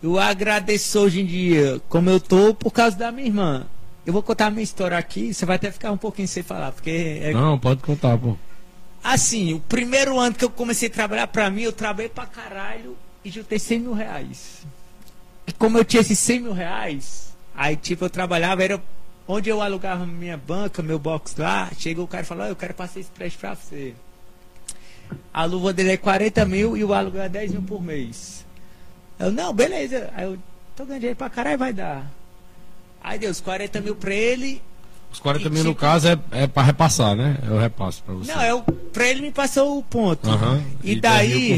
[0.00, 3.66] Eu agradeço hoje em dia como eu tô por causa da minha irmã.
[4.06, 6.72] Eu vou contar a minha história aqui, você vai até ficar um pouquinho sem falar,
[6.72, 7.20] porque.
[7.22, 7.32] É...
[7.32, 8.36] Não, pode contar, pô.
[9.02, 12.96] Assim, o primeiro ano que eu comecei a trabalhar pra mim, eu trabalhei pra caralho
[13.24, 14.66] e juntei 100 mil reais.
[15.46, 18.82] E como eu tinha esses 100 mil reais, aí tipo, eu trabalhava, era
[19.26, 22.56] onde eu alugava minha banca, meu box lá, chegou o cara e falou, oh, eu
[22.56, 23.94] quero passar esse prédio pra você.
[25.32, 28.44] A luva dele é 40 mil e o aluguel é 10 mil por mês.
[29.18, 30.10] Eu, não, beleza.
[30.14, 30.38] Aí eu,
[30.74, 32.10] tô ganhando dinheiro pra caralho, vai dar.
[33.04, 34.60] Aí deu os 40 mil pra ele
[35.14, 37.38] os 40 mil, no caso, é, é para repassar, né?
[37.46, 38.32] Eu repasso para você.
[38.32, 40.28] Não, é o, pra ele me passou o ponto.
[40.28, 40.64] Uhum.
[40.82, 41.52] E, e daí.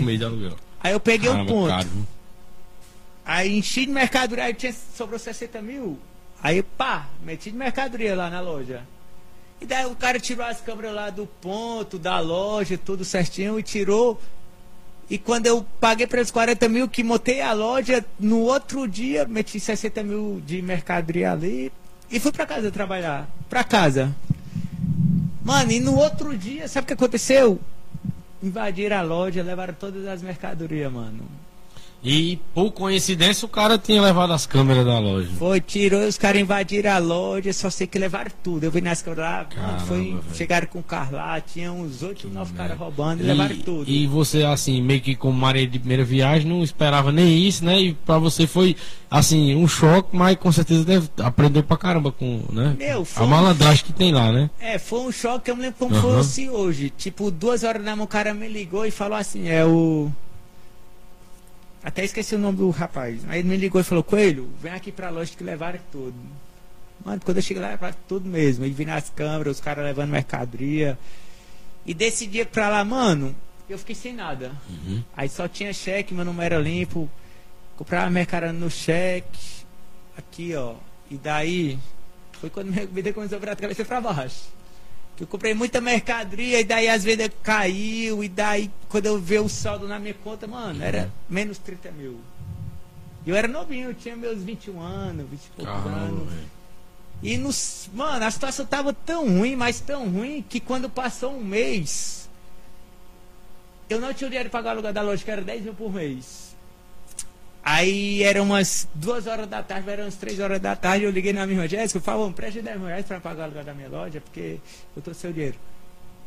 [0.79, 1.69] Aí eu peguei o ponto.
[1.69, 1.89] Caro,
[3.25, 5.99] aí enchi de mercadoria, aí tinha, sobrou 60 mil.
[6.43, 8.83] Aí, pá, meti de mercadoria lá na loja.
[9.59, 13.63] E daí o cara tirou as câmeras lá do ponto, da loja, tudo certinho, e
[13.63, 14.21] tirou.
[15.09, 19.25] E quando eu paguei para os 40 mil, que montei a loja, no outro dia,
[19.25, 21.73] meti 60 mil de mercadoria ali,
[22.11, 23.29] e fui pra casa trabalhar.
[23.49, 24.15] Pra casa.
[25.45, 27.61] Mano, e no outro dia, sabe o que aconteceu?
[28.43, 31.23] Invadiram a loja, levaram todas as mercadorias, mano.
[32.03, 35.29] E por coincidência o cara tinha levado as câmeras da loja.
[35.39, 38.65] Foi, tirou, os caras invadiram a loja, só sei que levaram tudo.
[38.65, 42.29] Eu vi nas câmeras lá, Caramba, foi, chegaram com o carro lá, tinha uns oito,
[42.29, 43.91] nove caras roubando e, e, levaram tudo.
[43.91, 47.81] E você, assim, meio que como marinha de primeira viagem, não esperava nem isso, né?
[47.81, 48.77] E pra você foi,
[49.11, 52.77] assim, um choque, mas com certeza deve aprender pra caramba com, né?
[52.79, 53.87] Meu, foi a malandragem um...
[53.87, 54.49] que tem lá, né?
[54.61, 56.03] É, foi um choque, eu me lembro como uhum.
[56.03, 56.91] fosse hoje.
[56.91, 60.11] Tipo, duas horas da manhã o cara me ligou e falou assim, é o
[61.87, 63.21] até esqueci o nome do rapaz.
[63.29, 66.17] Aí ele me ligou e falou, Coelho, vem aqui pra loja que levaram tudo.
[67.05, 68.65] Mano, quando eu cheguei lá, levaram tudo mesmo.
[68.65, 70.99] E vi nas câmeras, os caras levando mercadoria.
[71.87, 73.37] E desse dia pra lá, mano,
[73.71, 74.51] eu fiquei sem nada.
[74.69, 75.01] Uhum.
[75.17, 77.09] Aí só tinha cheque, meu número era limpo.
[77.77, 79.65] Comprava mercadoria no cheque.
[80.19, 80.75] Aqui, ó.
[81.09, 81.79] E daí,
[82.41, 84.56] foi quando minha vida começou a virar de cabeça pra baixo.
[85.17, 89.39] Que eu comprei muita mercadoria e daí as vendas caiu e daí quando eu vi
[89.39, 92.21] o saldo na minha conta, mano, era menos 30 mil.
[93.27, 96.29] Eu era novinho, eu tinha meus 21 anos, 20 e poucos anos.
[97.23, 101.43] E nos, mano, a situação tava tão ruim, mas tão ruim, que quando passou um
[101.43, 102.29] mês,
[103.89, 105.75] eu não tinha o dinheiro para pagar o aluguel da loja, que era 10 mil
[105.75, 106.46] por mês.
[107.69, 111.33] Aí eram umas duas horas da tarde, eram umas três horas da tarde, eu liguei
[111.33, 113.89] na minha irmã Jéssica, falei, preste 10 mil reais para pagar o aluguel da minha
[113.89, 114.61] loja, porque
[114.97, 115.59] eu tô seu dinheiro.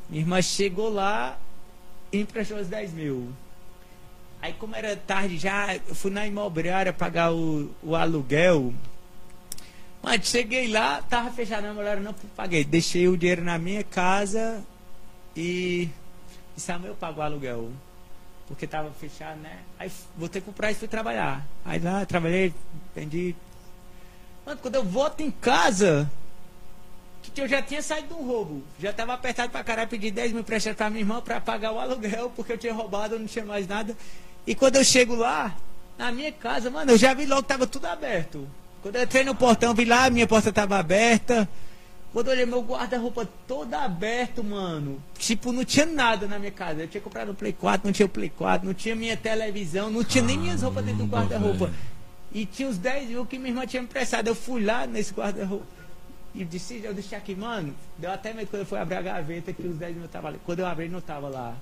[0.09, 1.39] Minha irmã chegou lá
[2.11, 3.31] e emprestou os 10 mil.
[4.41, 8.73] Aí como era tarde já, eu fui na imobiliária pagar o, o aluguel.
[10.03, 12.65] Mas cheguei lá, tava fechado, não, mulher não paguei.
[12.65, 14.61] Deixei o dinheiro na minha casa
[15.33, 15.87] e,
[16.57, 17.71] e Samuel pagou o aluguel
[18.49, 19.59] porque estava fechado, né?
[19.77, 21.45] Aí voltei com o prazo e fui trabalhar.
[21.63, 22.53] Aí lá, trabalhei,
[22.95, 23.35] vendi.
[24.45, 26.11] Mano, quando eu volto em casa,
[27.33, 28.63] que eu já tinha saído de um roubo.
[28.79, 31.79] Já estava apertado pra caralho, pedi 10 mil emprestados pra minha irmã para pagar o
[31.79, 33.95] aluguel, porque eu tinha roubado, eu não tinha mais nada.
[34.45, 35.55] E quando eu chego lá,
[35.97, 38.47] na minha casa, mano, eu já vi logo que tava tudo aberto.
[38.81, 41.47] Quando eu entrei no portão, vi lá, minha porta estava aberta.
[42.11, 45.01] Quando eu olhei meu guarda-roupa todo aberto, mano.
[45.17, 46.81] Tipo, não tinha nada na minha casa.
[46.81, 49.91] Eu tinha comprado o Play 4, não tinha o Play 4, não tinha minha televisão,
[49.91, 51.71] não tinha nem minhas roupas dentro do guarda-roupa.
[52.31, 54.27] E tinha os 10 mil que minha irmã tinha emprestado.
[54.27, 55.65] Eu fui lá nesse guarda-roupa.
[56.33, 57.75] E disse, eu deixei aqui, mano.
[57.97, 60.39] Deu até medo quando eu fui abrir a gaveta que os 10 mil estavam ali.
[60.45, 61.55] Quando eu abri, não tava lá.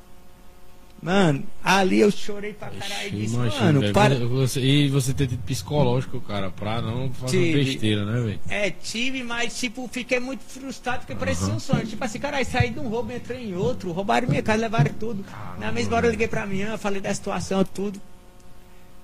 [1.02, 4.16] Mano, ali eu chorei pra caralho e disse, mano, para...
[4.26, 7.64] Você, e você ter tido psicológico, cara, pra não fazer tive.
[7.64, 8.40] besteira, né, velho?
[8.50, 11.20] É, tive, mas, tipo, fiquei muito frustrado, porque uhum.
[11.20, 11.86] parecia um sonho.
[11.86, 15.24] Tipo assim, caralho, saí de um roubo, entrei em outro, roubaram minha casa, levaram tudo.
[15.24, 18.02] Caramba, Na mesma hora eu liguei pra minha, falei da situação, tudo.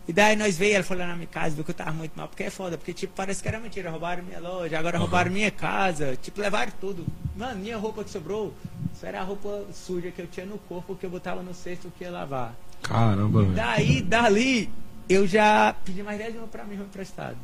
[0.07, 2.11] E daí nós veio, ela foi lá na minha casa, viu que eu tava muito
[2.13, 5.03] mal, porque é foda, porque tipo, parece que era mentira, roubaram minha loja, agora Uhum.
[5.03, 7.05] roubaram minha casa, tipo, levaram tudo.
[7.37, 8.53] Mano, minha roupa que sobrou,
[8.93, 11.91] isso era a roupa suja que eu tinha no corpo, que eu botava no cesto
[11.97, 12.53] que ia lavar.
[12.81, 13.53] Caramba, velho.
[13.55, 14.69] Daí, dali,
[15.07, 17.37] eu já pedi mais 10 mil pra mim emprestado.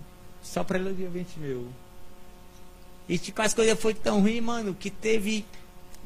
[0.44, 1.68] Só pra ela dia 20 mil.
[3.08, 5.46] E tipo, as coisas foi tão ruim, mano, que teve.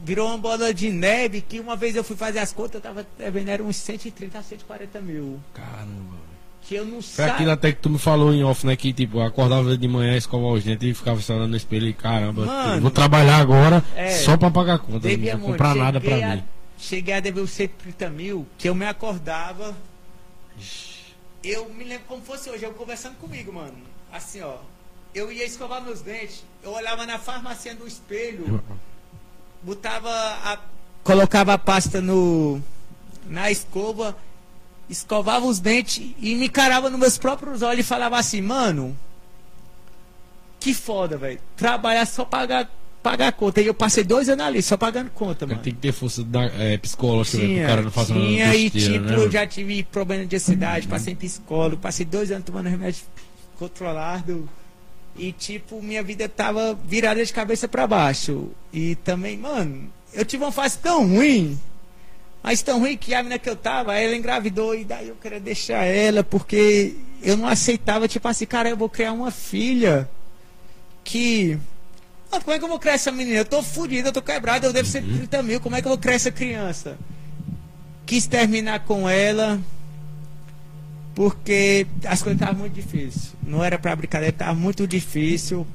[0.04, 3.06] Virou uma bola de neve que uma vez eu fui fazer as contas, eu tava
[3.18, 5.40] devendo era uns 130 a 140 mil.
[5.54, 6.33] Caramba.
[6.68, 8.76] Que eu não Foi aquilo até que tu me falou em off, né?
[8.76, 11.88] Que tipo, eu acordava de manhã, escovava os dentes e ficava só olhando no espelho
[11.88, 12.82] e caramba, Mano.
[12.82, 14.10] vou trabalhar agora É.
[14.12, 15.10] só pra pagar a conta.
[15.10, 16.44] Não vou comprar nada pra a- mim.
[16.78, 19.76] Cheguei a dever os 130 mil, que eu me acordava.
[21.44, 23.74] Eu me lembro como fosse hoje, eu conversando comigo, mano.
[24.12, 24.56] Assim, ó.
[25.14, 28.64] Eu ia escovar meus dentes, eu olhava na farmácia do espelho,
[29.62, 30.58] botava a.
[31.04, 32.62] Colocava a pasta no.
[33.28, 34.16] na escova,
[34.90, 38.98] escovava os dentes e me encarava nos meus próprios olhos e falava assim, mano.
[40.60, 41.40] Que foda, velho.
[41.58, 42.70] Trabalhar só pagar,
[43.02, 43.62] pagar conta.
[43.62, 45.62] E eu passei dois anos ali, só pagando conta, mano.
[45.62, 48.56] Tem que ter força da, é, psicológica, né, Tinha, pro cara não fazer uma tinha
[48.56, 52.32] e besteira, tipo, né, eu já tive problema de ansiedade, passei em psicólogo, passei dois
[52.32, 53.04] anos tomando remédio
[53.60, 54.50] controlado
[55.16, 58.50] e tipo, minha vida tava virada de cabeça pra baixo.
[58.72, 61.60] E também, mano, eu tive uma fase tão ruim,
[62.44, 65.40] mas tão ruim que a menina que eu tava, ela engravidou e daí eu queria
[65.40, 70.10] deixar ela porque eu não aceitava, tipo assim, cara, eu vou criar uma filha
[71.04, 71.58] que
[72.34, 73.38] Mano, como é que eu vou criar essa menina?
[73.38, 75.62] Eu tô fodido, eu tô quebrado, eu devo ser 30 mil.
[75.62, 76.98] Como é que eu vou criar essa criança?
[78.08, 79.62] Quis terminar com ela
[81.14, 83.36] porque as coisas estavam muito difíceis.
[83.44, 85.68] Não era pra brincadeira, tava muito difícil.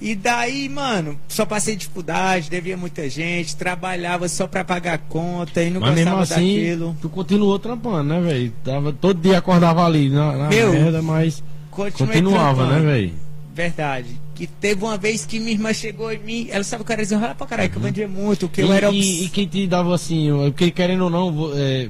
[0.00, 5.70] E daí, mano, só passei dificuldade, devia muita gente, trabalhava só pra pagar conta e
[5.70, 6.96] não Mas mesmo gostava assim, daquilo.
[7.00, 8.52] tu continuou trampando, né, velho?
[8.62, 12.84] Tava, todo dia acordava ali na, na Meu, merda, mas continuava, trampando.
[12.84, 13.12] né, velho?
[13.54, 14.20] Verdade.
[14.34, 17.02] Que teve uma vez que minha irmã chegou em mim, ela sabe que eu era
[17.02, 18.74] desenrolar pra caralho, que eu vendia muito, que eu Uhum.
[18.74, 18.90] E, era.
[18.92, 21.88] e, e quem te dava assim, porque querendo ou não, é,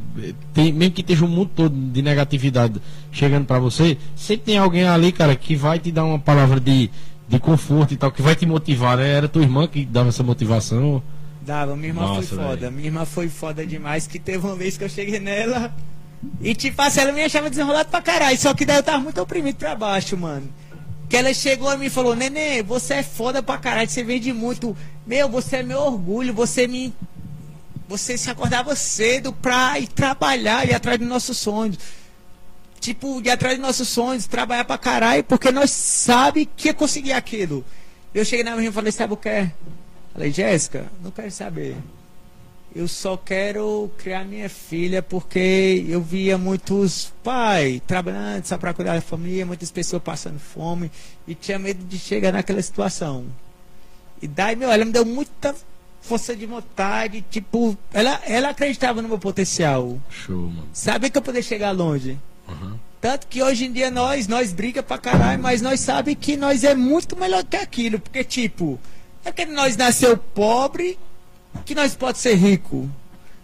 [0.55, 4.85] tem, mesmo que esteja um mundo todo de negatividade chegando pra você, sempre tem alguém
[4.85, 6.88] ali, cara, que vai te dar uma palavra de,
[7.29, 9.09] de conforto e tal, que vai te motivar, né?
[9.09, 11.03] Era tua irmã que dava essa motivação.
[11.43, 12.57] Dava, minha irmã Nossa, foi foda.
[12.57, 12.73] velho.
[12.73, 15.73] Minha irmã foi foda demais, que teve uma vez que eu cheguei nela
[16.41, 18.39] e tipo assim, ela me achava desenrolado pra caralho.
[18.39, 20.49] Só que daí eu tava muito oprimido pra baixo, mano.
[21.09, 24.33] Que ela chegou a mim e falou, Nenê, você é foda pra caralho, você vende
[24.33, 24.77] muito.
[25.07, 26.93] Meu, você é meu orgulho, você me.
[27.89, 31.79] Você se acordava cedo pra ir trabalhar, ir atrás dos nossos sonhos.
[32.87, 37.14] Tipo, ir atrás dos nossos sonhos, trabalhar pra caralho, porque nós sabe que ia conseguir
[37.14, 37.64] aquilo.
[38.14, 39.53] Eu cheguei na minha e falei, sabe o que é?
[40.12, 41.75] Falei, Jéssica, não quero saber.
[42.72, 48.94] Eu só quero criar minha filha porque eu via muitos pais trabalhando só para cuidar
[48.94, 50.88] da família, muitas pessoas passando fome
[51.27, 53.25] e tinha medo de chegar naquela situação.
[54.22, 55.57] E daí, meu, ela me deu muita
[56.01, 59.99] força de vontade, tipo, ela, ela acreditava no meu potencial.
[60.09, 60.68] Show, mano.
[60.72, 62.16] Sabia que eu poderia chegar longe.
[63.01, 66.65] Tanto que hoje em dia nós, nós briga pra caralho, mas nós sabe que nós
[66.65, 68.01] é muito melhor que aquilo.
[68.01, 68.81] Porque, tipo,
[69.25, 70.99] é porque nós nasceu pobre
[71.65, 72.89] que nós pode ser rico.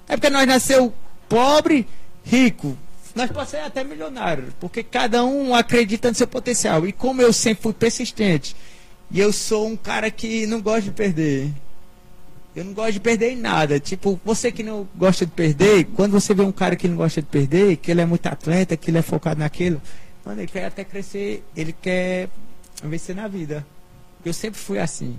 [0.09, 0.93] É porque nós nasceu
[1.29, 1.87] pobre,
[2.25, 2.77] rico.
[3.15, 4.53] Nós podemos ser até milionário.
[4.59, 6.87] Porque cada um acredita no seu potencial.
[6.87, 8.57] E como eu sempre fui persistente,
[9.11, 11.51] e eu sou um cara que não gosta de perder.
[12.55, 13.81] Eu não gosto de perder em nada.
[13.81, 17.23] Tipo, você que não gosta de perder, quando você vê um cara que não gosta
[17.23, 19.81] de perder, que ele é muito atleta, que ele é focado naquilo,
[20.25, 22.29] mano, ele quer até crescer, ele quer
[22.85, 23.67] vencer na vida.
[24.25, 25.17] Eu sempre fui assim.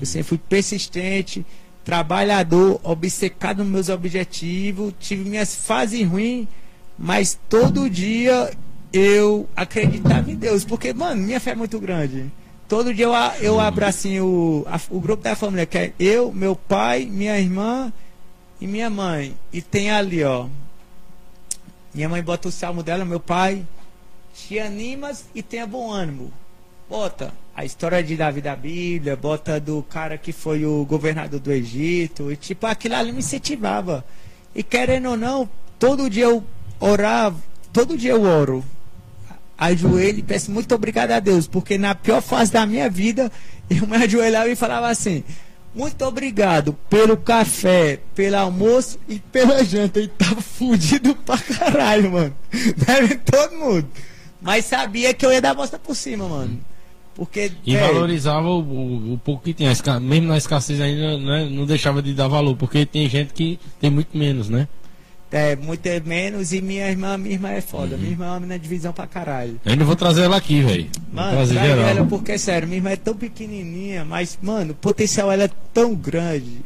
[0.00, 1.44] Eu sempre fui persistente,
[1.84, 6.46] trabalhador, obcecado nos meus objetivos, tive minhas fases ruins,
[6.98, 8.50] mas todo dia
[8.92, 12.26] eu acreditava em Deus, porque, mano, minha fé é muito grande.
[12.68, 16.32] Todo dia eu, eu abro assim o, a- o grupo da família, que é eu,
[16.32, 17.92] meu pai, minha irmã
[18.60, 19.34] e minha mãe.
[19.52, 20.46] E tem ali, ó.
[21.94, 23.64] Minha mãe bota o salmo dela, meu pai.
[24.34, 26.32] Te animas e tenha bom ânimo.
[26.90, 31.52] Bota a história de Davi da Bíblia, bota do cara que foi o governador do
[31.52, 32.30] Egito.
[32.30, 34.04] E tipo, aquilo ali me incentivava.
[34.54, 35.48] E querendo ou não,
[35.78, 36.44] todo dia eu
[36.80, 37.36] orava,
[37.72, 38.64] todo dia eu oro
[39.56, 43.30] ajoelho e peço muito obrigado a Deus, porque na pior fase da minha vida,
[43.70, 45.24] eu me ajoelhava e falava assim:
[45.76, 50.00] muito obrigado pelo café, pelo almoço e pela janta.
[50.00, 52.34] E tava fudido pra caralho, mano.
[52.76, 53.86] Deve todo mundo.
[54.40, 56.58] Mas sabia que eu ia dar a volta por cima, mano.
[57.14, 57.52] Porque.
[57.64, 59.72] E véi, valorizava o, o, o pouco que tinha.
[60.00, 63.90] Mesmo na escassez ainda né, não deixava de dar valor, porque tem gente que tem
[63.90, 64.68] muito menos, né?
[65.30, 67.96] É, muito é menos e minha irmã, minha irmã é foda.
[67.96, 69.60] Minha irmã é uma menina de visão pra caralho.
[69.64, 70.88] Eu ainda vou trazer ela aqui, velho.
[71.12, 71.88] Mano, trazer traz geral.
[71.88, 75.94] ela porque, sério, minha irmã é tão pequenininha, mas, mano, o potencial ela é tão
[75.94, 76.62] grande.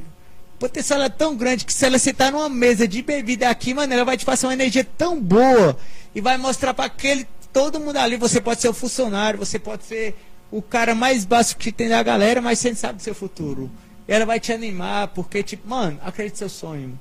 [0.56, 3.72] O potencial ela é tão grande que se ela sentar numa mesa de bebida aqui,
[3.72, 5.76] mano, ela vai te passar uma energia tão boa
[6.14, 9.84] e vai mostrar pra aquele, todo mundo ali, você pode ser o funcionário, você pode
[9.84, 10.14] ser
[10.50, 13.70] o cara mais básico que tem da galera, mas você não sabe do seu futuro.
[14.06, 16.98] Ela vai te animar, porque, tipo, mano, acredite no seu sonho.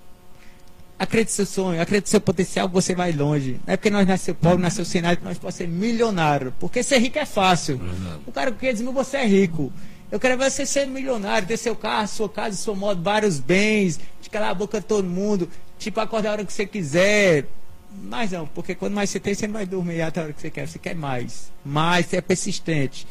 [1.00, 3.60] Acredite no seu sonho, acredite no seu potencial, você vai longe.
[3.66, 6.54] Não é porque nós nasceu pobre, nasceu sem nada, que nós podemos ser milionário.
[6.60, 7.78] Porque ser rico é fácil.
[7.78, 8.20] Verdade.
[8.28, 9.72] O cara com 500 mil, você é rico.
[10.12, 13.98] Eu quero ver você ser milionário, ter seu carro, sua casa, sua moto, vários bens,
[14.22, 15.48] de calar a boca de todo mundo,
[15.78, 17.46] tipo, acordar a hora que você quiser.
[18.04, 20.42] Mas não, porque quando mais você tem, você não vai dormir até a hora que
[20.42, 20.68] você quer.
[20.68, 21.52] Você quer mais.
[21.64, 23.08] Mais, você é persistente.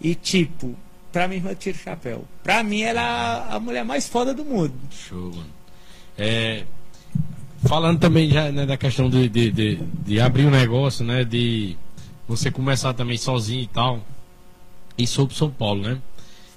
[0.00, 0.76] E tipo,
[1.10, 2.24] pra mim, eu tiro o chapéu.
[2.42, 4.74] Pra mim, ela é a mulher mais foda do mundo.
[4.90, 5.50] Show, mano.
[6.16, 6.64] É,
[7.66, 11.24] falando também já né, da questão de, de, de, de abrir um negócio, né?
[11.24, 11.76] De
[12.26, 14.00] você começar também sozinho e tal.
[14.96, 15.98] E sobre São Paulo, né?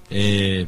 [0.10, 0.68] É,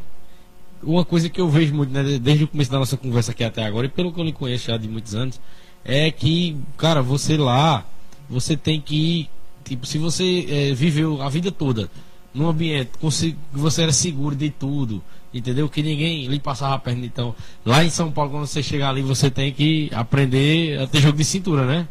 [0.84, 3.64] uma coisa que eu vejo muito, né, desde o começo da nossa conversa aqui até
[3.64, 5.40] agora, e pelo que eu lhe conheço já de muitos anos,
[5.84, 7.86] é que, cara, você lá,
[8.30, 9.30] você tem que
[9.64, 11.90] tipo, se você é, viveu a vida toda
[12.34, 15.02] num ambiente que você era seguro de tudo,
[15.34, 15.68] entendeu?
[15.70, 19.02] Que ninguém lhe passava a perna, então, lá em São Paulo, quando você chegar ali,
[19.02, 21.88] você tem que aprender a ter jogo de cintura, né?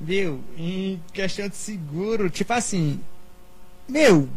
[0.00, 0.40] Viu?
[0.56, 3.00] Em questão de seguro, tipo assim.
[3.88, 4.28] Meu,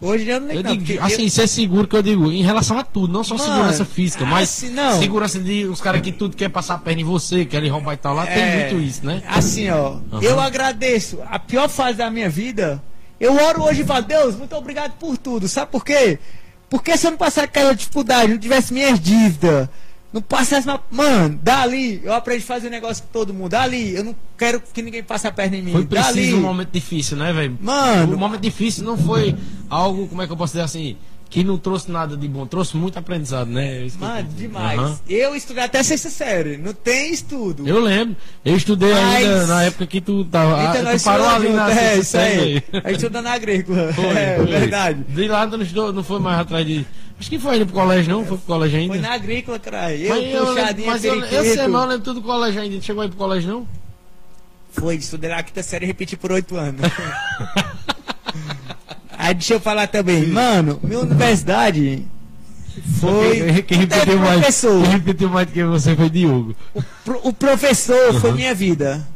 [0.00, 0.62] hoje eu não Eu lembro.
[0.70, 3.22] não, digo, porque assim, eu- é seguro que eu digo, em relação a tudo, não
[3.24, 4.98] só Mano, segurança física, mas assim, não.
[4.98, 7.96] segurança de os caras que tudo quer passar a perna em você, querem roubar e
[7.96, 9.22] tal, lá tem É, muito isso, né?
[9.26, 10.20] Assim, ó, Aham.
[10.22, 11.20] eu agradeço.
[11.30, 12.82] A pior fase da minha vida,
[13.20, 15.48] eu oro hoje e falo, Deus, muito obrigado por tudo.
[15.48, 16.18] Sabe por quê?
[16.70, 19.68] Porque se eu não passasse aquela dificuldade, não tivesse minhas dívidas,
[20.12, 20.82] não passasse uma...
[20.90, 23.50] Mano, dali, eu aprendi a fazer negócio com todo mundo.
[23.50, 25.72] Dali, eu não quero que ninguém passe a perna em mim.
[25.72, 27.58] Foi dali, preciso um momento difícil, né, velho?
[27.60, 28.16] Mano.
[28.16, 29.34] O momento difícil não foi
[29.68, 30.96] algo, como é que eu posso dizer assim,
[31.30, 33.86] que não trouxe nada de bom, trouxe muito aprendizado, né?
[33.98, 34.78] Mano, demais.
[34.78, 34.98] Aham.
[35.08, 37.68] Eu estudei até sexta série, não tem estudo.
[37.68, 40.62] Eu lembro, eu estudei Mas- ainda na época que tu tava.
[40.78, 42.34] Então tu parou ali na é, sexta isso aí.
[42.34, 43.92] série A gente estuda na agrícola.
[43.92, 44.46] Foi, é, foi.
[44.46, 45.04] verdade.
[45.08, 46.86] De lá não, estudou, não foi mais atrás de.
[47.20, 48.24] Acho que foi ainda pro colégio, não?
[48.24, 48.94] Foi pro colégio ainda?
[48.94, 49.94] Foi na agrícola, cara.
[49.94, 52.80] Eu, mas eu, lembro, mas eu, eu sei, mas eu lembro tudo do colégio ainda.
[52.80, 53.68] Chegou aí pro colégio, não?
[54.70, 56.80] Foi, estudei na quinta série e repeti por oito anos.
[59.28, 60.26] Aí deixa eu falar também.
[60.26, 62.02] Mano, minha universidade
[62.98, 63.62] foi.
[63.62, 64.82] Quem, repetiu mais, professor.
[64.82, 66.56] quem repetiu mais do que você foi Diogo.
[66.74, 68.36] O, pro- o professor foi Uhum.
[68.36, 69.06] minha vida.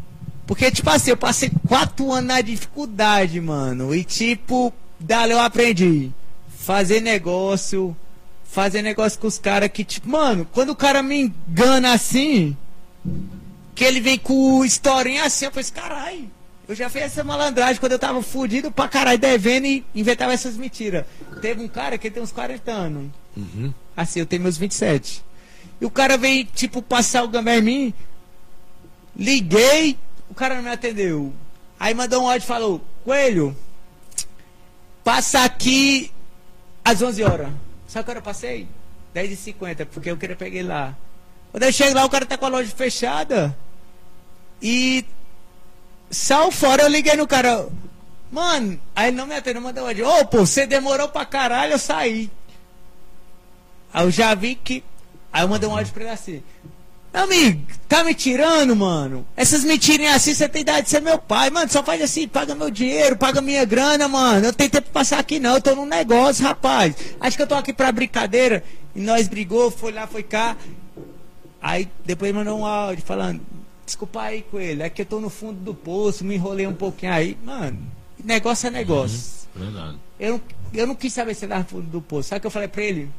[0.47, 3.95] Porque, tipo assim, eu passei quatro anos na dificuldade, mano.
[3.95, 6.11] E, tipo, dali eu aprendi.
[6.59, 7.97] Fazer negócio.
[8.45, 12.55] Fazer negócio com os caras que, tipo, mano, quando o cara me engana assim.
[13.75, 16.31] Que ele vem com historinha assim, eu falei, caralho.
[16.69, 20.57] Eu já fiz essa malandragem quando eu tava fudido pra caralho devendo e inventava essas
[20.57, 21.05] mentiras.
[21.41, 23.11] Teve um cara que tem uns 40 anos.
[23.37, 23.75] Uhum.
[23.97, 25.25] Assim, eu tenho meus 27.
[25.81, 27.95] E o cara veio, tipo, passar o gambé em mim.
[29.17, 29.99] Liguei,
[30.31, 31.33] o cara não me atendeu.
[31.79, 33.57] Aí mandou um áudio e falou: Coelho,
[35.03, 36.13] passa aqui
[36.85, 37.49] às 11 horas.
[37.89, 38.69] Sabe que hora eu passei?
[39.15, 40.97] 10h50, porque eu queria pegar ele lá.
[41.51, 43.55] Quando eu chego lá, o cara tá com a loja fechada.
[44.63, 45.05] E
[46.13, 47.67] saiu fora, eu liguei no cara.
[48.31, 50.09] Mano, aí ele não me atendeu, mandou um áudio.
[50.09, 52.31] Ô, pô, você demorou pra caralho, eu saí.
[53.93, 54.85] Aí eu já vi que.
[55.33, 56.43] Aí eu mandei um áudio pra ele assim.
[57.13, 59.27] Amigo, tá me tirando, mano?
[59.37, 61.71] Essas mentirinhas assim, você tem idade de ser meu pai, mano.
[61.71, 64.47] Só faz assim, paga meu dinheiro, paga minha grana, mano.
[64.47, 65.57] Eu tenho tempo pra passar aqui, não.
[65.57, 66.95] Eu tô num negócio, rapaz.
[67.21, 68.65] Acho que eu tô aqui pra brincadeira.
[68.95, 70.57] E nós brigou, foi lá, foi cá.
[71.61, 73.43] Aí depois mandou um áudio falando.
[73.85, 77.12] Desculpa aí, Coelho, é que eu tô no fundo do poço, me enrolei um pouquinho
[77.12, 77.37] aí.
[77.45, 77.78] Mano,
[78.24, 79.49] negócio é negócio.
[79.55, 79.97] Verdade.
[80.18, 80.41] Eu, não-
[80.72, 82.28] eu não quis saber se ele tava no fundo do poço.
[82.28, 83.11] Sabe o que eu falei pra ele?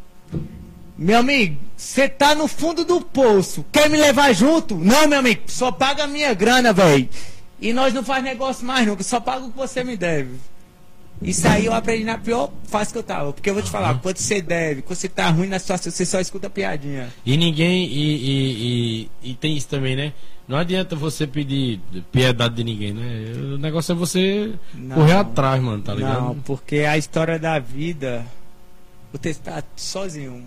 [0.98, 3.66] Meu amigo, você tá no fundo do poço.
[3.72, 4.76] Quer me levar junto?
[4.76, 7.10] Não, meu amigo, só paga a minha grana, velho.
[7.60, 10.32] E nós não faz negócio mais nunca, só paga o que você me deve.
[11.22, 13.32] Isso aí eu aprendi na pior fase que eu tava.
[13.32, 16.06] Porque eu vou te falar, quando você deve, quando você tá ruim na situação, você
[16.06, 17.10] só escuta piadinha.
[17.26, 17.86] E ninguém.
[17.86, 20.14] E, e, e, e tem isso também, né?
[20.48, 21.80] Não adianta você pedir
[22.12, 23.32] piedade de ninguém, né?
[23.54, 24.98] O negócio é você Não.
[24.98, 26.22] correr atrás, mano, tá ligado?
[26.22, 28.26] Não, porque a história da vida,
[29.12, 30.44] você está sozinho.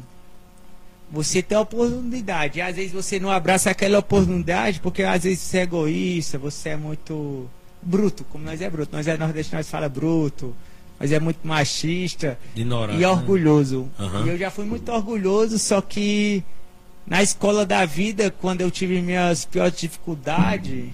[1.10, 2.58] Você tem a oportunidade.
[2.58, 6.70] E às vezes você não abraça aquela oportunidade porque às vezes você é egoísta, você
[6.70, 7.48] é muito
[7.86, 8.94] bruto, como nós é bruto.
[8.94, 10.54] Nós é nordestino, nós fala bruto.
[10.98, 13.06] Nós é muito machista e né?
[13.06, 13.88] orgulhoso.
[14.00, 14.24] Aham.
[14.26, 16.42] E eu já fui muito orgulhoso, só que
[17.06, 20.86] Na escola da vida, quando eu tive minhas piores dificuldades,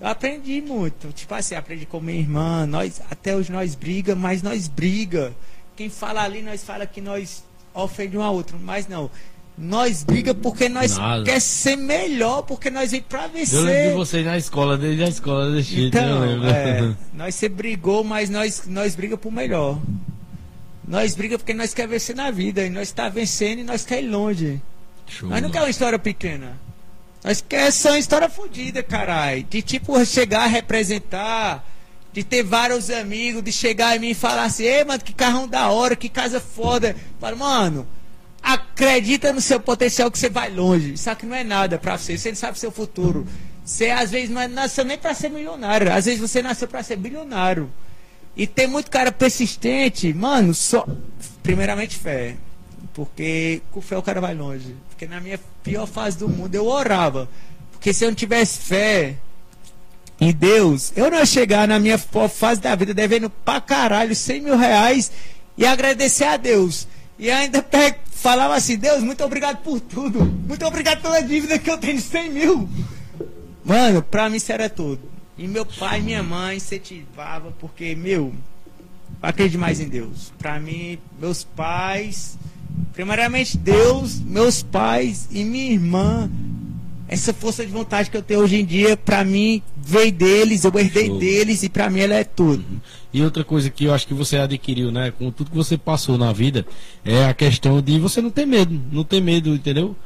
[0.00, 1.12] eu aprendi muito.
[1.12, 2.64] Tipo assim, aprendi com minha irmã.
[2.64, 5.34] Nós, até hoje nós briga, mas nós briga.
[5.74, 7.42] Quem fala ali, nós fala que nós
[7.74, 8.56] ofende um ao outro.
[8.62, 9.10] Mas não.
[9.58, 11.24] Nós briga porque nós Nada.
[11.24, 13.58] quer ser melhor, porque nós vem pra vencer.
[13.58, 17.48] Eu lembro de vocês na escola, desde a escola desse jeito, Então, é, nós se
[17.48, 19.80] brigou, mas nós, nós briga por melhor.
[20.86, 22.64] Nós briga porque nós quer vencer na vida.
[22.64, 24.60] E nós está vencendo e nós quer ir longe.
[25.08, 26.58] Show, Nós não quer uma história pequena.
[27.24, 29.42] Nós quer ser uma história fodida, caralho.
[29.44, 31.64] De tipo chegar, representar,
[32.12, 35.48] de ter vários amigos, de chegar em mim e falar assim, ei, mano, que carrão
[35.48, 36.94] da hora, que casa foda.
[37.18, 37.86] Fala, mano,
[38.46, 40.92] acredita no seu potencial que você vai longe.
[40.92, 43.26] Isso aqui não é nada pra você, você não sabe o seu futuro.
[43.64, 46.94] Você às vezes não nasceu nem pra ser milionário, às vezes você nasceu pra ser
[46.94, 47.68] bilionário.
[48.36, 50.86] E tem muito cara persistente, mano, só.
[51.42, 52.36] Primeiramente fé.
[52.94, 54.76] Porque com fé o cara vai longe.
[54.90, 57.28] Porque na minha pior fase do mundo eu orava.
[57.72, 59.16] Porque se eu não tivesse fé
[60.20, 64.14] em Deus, eu não ia chegar na minha pior fase da vida devendo pra caralho
[64.14, 65.10] 100 mil reais
[65.58, 66.86] e agradecer a Deus.
[67.18, 67.64] E ainda
[68.10, 70.24] falava assim: Deus, muito obrigado por tudo.
[70.24, 72.68] Muito obrigado pela dívida que eu tenho de 100 mil.
[73.64, 75.00] Mano, pra mim isso era tudo.
[75.38, 78.32] E meu pai e minha mãe incentivavam, porque, meu,
[79.22, 80.32] eu acredito mais em Deus.
[80.38, 82.38] Pra mim, meus pais,
[82.92, 86.30] primeiramente Deus, meus pais e minha irmã,
[87.06, 90.72] essa força de vontade que eu tenho hoje em dia, pra mim, veio deles, eu
[90.78, 91.18] herdei Show.
[91.18, 92.64] deles e pra mim ela é tudo.
[93.16, 96.18] E outra coisa que eu acho que você adquiriu, né, com tudo que você passou
[96.18, 96.66] na vida,
[97.02, 99.96] é a questão de você não ter medo, não ter medo, entendeu?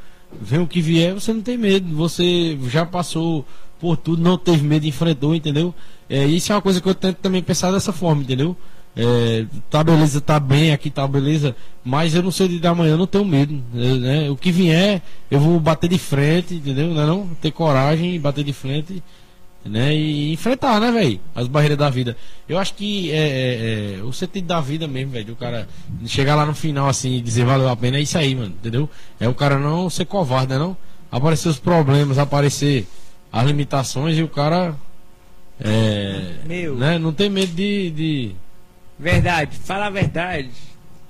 [0.41, 3.45] Vem o que vier, você não tem medo, você já passou
[3.81, 5.75] por tudo, não teve medo, enfrentou, entendeu?
[6.09, 8.57] É, isso é uma coisa que eu tento também pensar dessa forma, entendeu?
[8.95, 12.73] É, tá beleza, tá bem aqui, tá beleza, mas eu não sei o dia da
[12.73, 14.31] manhã, eu não tenho medo, né?
[14.31, 16.95] O que vier, eu vou bater de frente, entendeu?
[16.95, 17.27] Não, é não?
[17.43, 19.03] Ter coragem e bater de frente
[19.65, 19.95] né?
[19.95, 21.21] E enfrentar, né, velho?
[21.35, 22.17] As barreiras da vida.
[22.49, 25.33] Eu acho que é, é, é, o sentido da vida mesmo, velho.
[25.33, 25.69] O cara
[26.07, 28.55] chegar lá no final assim e dizer valeu a pena é isso aí, mano.
[28.59, 28.89] Entendeu?
[29.19, 30.59] É o cara não ser covarde, né?
[30.59, 30.77] Não
[31.11, 32.87] aparecer os problemas, aparecer
[33.33, 34.75] as limitações e o cara.
[35.59, 36.77] É, Meu.
[36.77, 36.99] né?
[36.99, 37.91] Não tem medo de.
[37.91, 38.35] de...
[38.99, 40.51] Verdade, fala a verdade.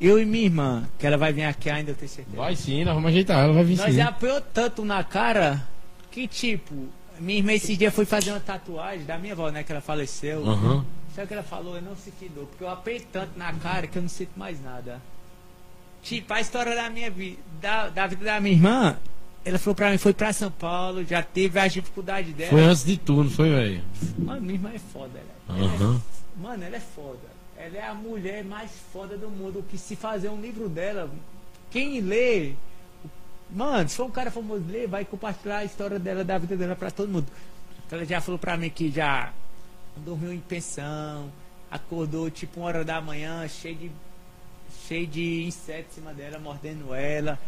[0.01, 2.37] Eu e minha irmã, que ela vai vir aqui ainda, eu tenho certeza.
[2.37, 3.99] Vai sim, nós vamos ajeitar, ela vai vir Nós sim.
[3.99, 5.63] já apoiou tanto na cara
[6.11, 6.89] que, tipo,
[7.21, 9.63] minha irmã esse dia foi fazer uma tatuagem da minha avó, né?
[9.63, 10.45] Que ela faleceu.
[10.47, 10.85] Aham.
[11.15, 11.77] Sabe o que ela falou?
[11.77, 14.63] Eu não senti dor, porque eu apertei tanto na cara que eu não sinto mais
[14.63, 15.01] nada.
[16.03, 18.97] Tipo, a história da minha vida, da, da vida da minha irmã,
[19.45, 22.51] ela falou pra mim, foi pra São Paulo, já teve as dificuldades dela.
[22.51, 23.83] Foi antes de tudo, não foi, velho?
[24.19, 25.59] Mano, minha irmã é foda, ela.
[25.59, 26.41] ela é.
[26.41, 27.41] Mano, ela é foda.
[27.57, 29.65] Ela é a mulher mais foda do mundo.
[29.69, 31.11] Que se fazer um livro dela,
[31.71, 32.53] quem lê.
[33.53, 36.77] Mano, se for um cara famoso ler, vai compartilhar a história dela, da vida dela
[36.77, 37.27] pra todo mundo.
[37.87, 39.33] Então ela já falou pra mim que já
[39.97, 41.31] dormiu em pensão,
[41.71, 43.91] acordou tipo uma hora da manhã, cheio de,
[44.87, 47.39] cheio de insetos em cima dela, mordendo ela.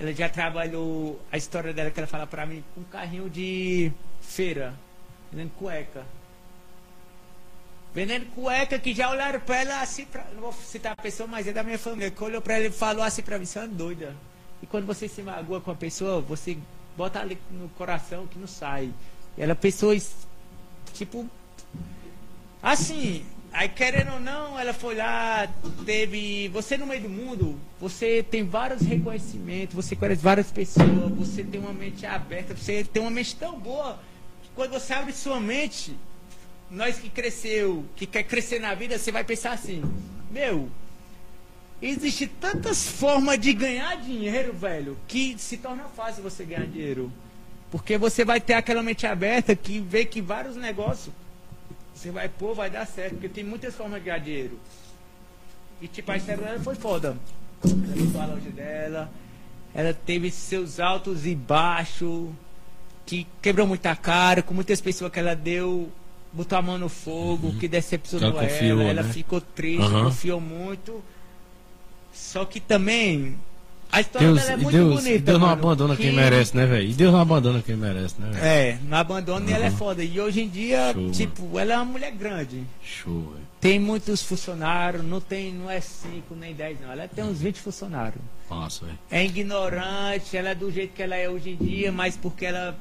[0.00, 3.92] Ela já trabalhou a história dela que ela fala pra mim com um carrinho de
[4.20, 4.74] feira,
[5.30, 6.04] vendendo cueca.
[7.94, 11.46] Vendendo cueca que já olharam pra ela assim, pra, não vou citar a pessoa, mas
[11.46, 13.68] é da minha família, que olhou pra ela e falou assim pra mim, você é
[13.68, 14.16] doida.
[14.62, 16.56] E quando você se magoa com a pessoa, você
[16.96, 18.92] bota ali no coração que não sai.
[19.36, 20.14] E ela pessoas,
[20.92, 21.28] tipo,
[22.62, 25.48] assim, aí querendo ou não, ela foi lá,
[25.84, 31.42] teve, você no meio do mundo, você tem vários reconhecimentos, você conhece várias pessoas, você
[31.42, 33.98] tem uma mente aberta, você tem uma mente tão boa,
[34.42, 35.96] que quando você abre sua mente,
[36.70, 39.82] nós que cresceu, que quer crescer na vida, você vai pensar assim,
[40.30, 40.70] meu,
[41.82, 47.12] existe tantas formas de ganhar dinheiro, velho, que se torna fácil você ganhar dinheiro.
[47.70, 51.12] Porque você vai ter aquela mente aberta que vê que vários negócios
[51.94, 54.58] você vai pôr, vai dar certo, porque tem muitas formas de ganhar dinheiro.
[55.80, 57.16] E tipo, a história dela foi foda.
[57.64, 59.10] Ela a loja dela,
[59.74, 62.30] ela teve seus altos e baixos,
[63.06, 65.90] que quebrou muita cara, com muitas pessoas que ela deu,
[66.32, 69.12] botou a mão no fogo, que decepcionou Ela ela, confiou, ela né?
[69.12, 70.04] ficou triste, Aham.
[70.04, 71.02] confiou muito.
[72.12, 73.36] Só que também
[73.90, 75.18] a história Deus, dela é muito Deus, bonita.
[75.24, 76.88] Deus não mano, abandona que- quem merece, né, velho?
[76.88, 78.44] E Deus não abandona quem merece, né, velho?
[78.44, 79.76] É, não abandona e ela é Uhum.
[79.76, 80.02] foda.
[80.04, 82.62] E hoje em dia, Show, tipo, ela é uma mulher grande.
[82.82, 83.42] Show, velho.
[83.60, 86.90] Tem muitos funcionários, não tem, não é 5 nem 10 não.
[86.90, 88.20] Ela tem uns 20 funcionários.
[88.50, 88.98] Massa, velho.
[89.10, 92.76] É ignorante, ela é do jeito que ela é hoje em dia, mas porque ela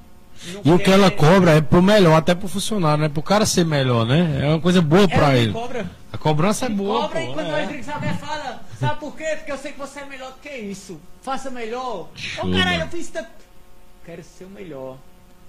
[0.66, 3.10] E o que quer- ela cobra é pro melhor, até pro funcionário, né?
[3.10, 4.40] Pro cara ser melhor, né?
[4.44, 5.52] É uma coisa boa ela pra ele.
[5.54, 5.92] cobra.
[6.12, 7.30] A cobrança é boa, cobra pô.
[7.32, 7.52] e quando é.
[7.52, 9.36] nós brincamos, ela fala, Sabe por quê?
[9.38, 11.00] Porque eu sei que você é melhor do que isso.
[11.22, 12.10] Faça melhor.
[12.40, 12.84] Ô, caralho, mano.
[12.84, 13.30] eu fiz tanto.
[14.04, 14.98] Quero ser o melhor.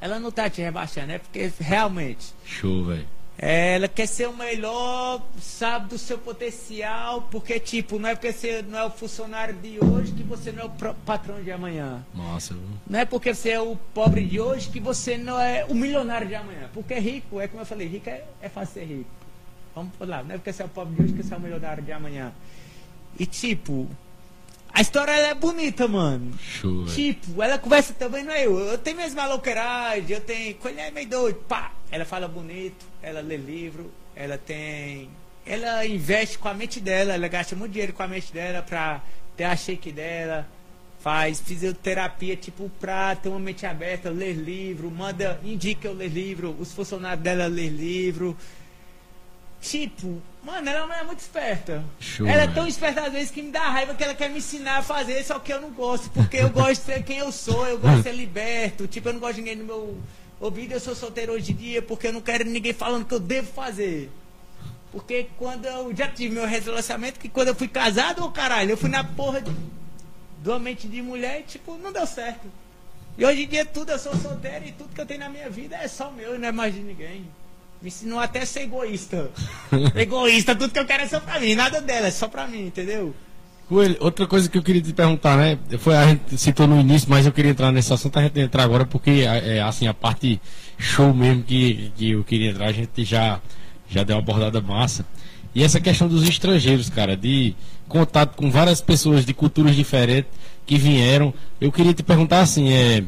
[0.02, 2.34] Ela não tá te rebaixando, é porque realmente.
[2.44, 3.08] Show, velho.
[3.38, 8.62] Ela quer ser o melhor, sabe, do seu potencial, porque, tipo, não é porque você
[8.62, 12.04] não é o funcionário de hoje que você não é o patrão de amanhã.
[12.54, 12.78] Viu?
[12.86, 16.28] Não é porque você é o pobre de hoje que você não é o milionário
[16.28, 16.68] de amanhã.
[16.74, 19.10] Porque rico, é como eu falei, rico é, é fácil ser rico.
[19.74, 21.40] Vamos lá, não é porque você é o pobre de hoje que você é o
[21.40, 22.32] milionário de amanhã.
[23.18, 23.88] E, tipo,
[24.72, 26.32] a história ela é bonita, mano.
[26.86, 28.58] Tipo, ela conversa também, não é eu.
[28.58, 30.54] Eu tenho minhas maloqueiragens, eu tenho.
[30.54, 31.72] Quando é meio doido, pá.
[31.90, 35.10] Ela fala bonito, ela lê livro, ela tem.
[35.44, 39.02] Ela investe com a mente dela, ela gasta muito dinheiro com a mente dela pra
[39.36, 40.48] ter a shake dela.
[41.00, 46.56] Faz fisioterapia, tipo, pra ter uma mente aberta, ler livro, manda, indica eu ler livro,
[46.58, 48.36] os funcionários dela ler livro.
[49.60, 51.84] Tipo, mano, ela é muito esperta.
[52.00, 54.38] Show, ela é tão esperta às vezes que me dá raiva que ela quer me
[54.38, 57.30] ensinar a fazer, só que eu não gosto, porque eu gosto de ser quem eu
[57.30, 58.86] sou, eu gosto de ser liberto.
[58.86, 59.98] Tipo, eu não gosto de ninguém no meu
[60.40, 63.20] ouvido, eu sou solteiro hoje em dia, porque eu não quero ninguém falando que eu
[63.20, 64.10] devo fazer.
[64.90, 68.76] Porque quando eu já tive meu relacionamento, que quando eu fui casado, ô caralho, eu
[68.76, 72.46] fui na porra de, de uma mente de mulher e, tipo, não deu certo.
[73.16, 75.48] E hoje em dia tudo eu sou solteiro e tudo que eu tenho na minha
[75.48, 77.26] vida é só meu e não é mais de ninguém.
[77.82, 79.28] Me ensinou até a ser egoísta.
[79.96, 82.66] egoísta, tudo que eu quero é só pra mim, nada dela, é só pra mim,
[82.66, 83.12] entendeu?
[83.68, 85.58] Coelho, outra coisa que eu queria te perguntar, né?
[85.78, 88.62] Foi, a gente citou no início, mas eu queria entrar nesse assunto, a gente entrar
[88.62, 90.40] agora, porque é, assim, a parte
[90.78, 93.40] show mesmo que, que eu queria entrar, a gente já,
[93.88, 95.04] já deu uma abordada massa.
[95.54, 97.54] E essa questão dos estrangeiros, cara, de
[97.88, 100.30] contato com várias pessoas de culturas diferentes
[100.64, 101.34] que vieram.
[101.60, 103.04] Eu queria te perguntar assim, é,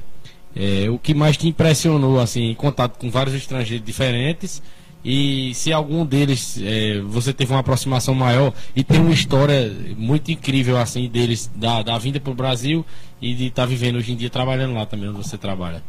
[0.56, 4.62] é, o que mais te impressionou, assim, em contato com vários estrangeiros diferentes
[5.04, 10.30] e se algum deles é, você teve uma aproximação maior e tem uma história muito
[10.30, 12.86] incrível assim deles da, da vinda para o Brasil
[13.20, 15.82] e de estar vivendo hoje em dia trabalhando lá também onde você trabalha.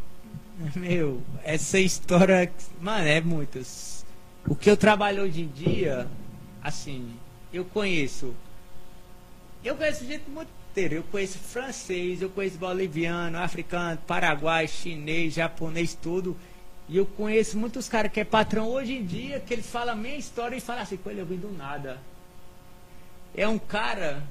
[0.76, 2.52] Meu, essa história,
[2.82, 4.06] mano, é muitas.
[4.46, 6.08] O que eu trabalho hoje em dia,
[6.62, 7.08] assim,
[7.54, 8.34] eu conheço.
[9.64, 16.36] Eu conheço gente muito Eu conheço francês, eu conheço boliviano, africano, paraguai, chinês, japonês, tudo.
[16.90, 19.98] E eu conheço muitos caras que é patrão hoje em dia, que eles falam a
[19.98, 21.98] minha história e falam assim, com ele eu vim do nada.
[23.34, 24.22] É um cara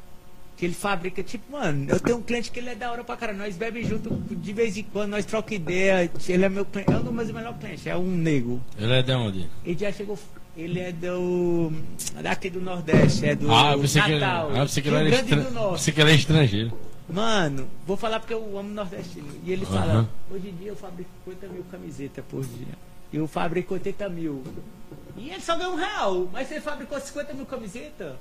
[0.57, 3.17] que ele fabrica, tipo, mano, eu tenho um cliente que ele é da hora pra
[3.17, 3.39] caralho.
[3.39, 6.11] Nós bebemos junto de vez em quando, nós trocamos ideia.
[6.29, 8.63] Ele é meu cliente, é um dos meus melhores clientes, é um nego.
[8.79, 9.51] Ele é de onde?
[9.65, 10.19] Ele já chegou.
[10.57, 11.73] Ele é do.
[12.23, 14.51] daqui do Nordeste, é do ah, que ele, Natal.
[14.55, 15.41] ah, que ele Rio era Grande estra...
[15.43, 15.73] do Norte.
[15.73, 16.79] pensei que ele é estrangeiro.
[17.09, 19.29] Mano, vou falar porque eu amo nordestino.
[19.45, 20.09] E ele fala, Aham.
[20.31, 22.75] hoje em dia eu fabrico 50 mil camisetas por dia.
[23.13, 24.43] Eu fabrico 80 mil.
[25.17, 26.29] E ele só ganhou um real.
[26.33, 28.15] Mas se ele fabricou 50 mil camisetas,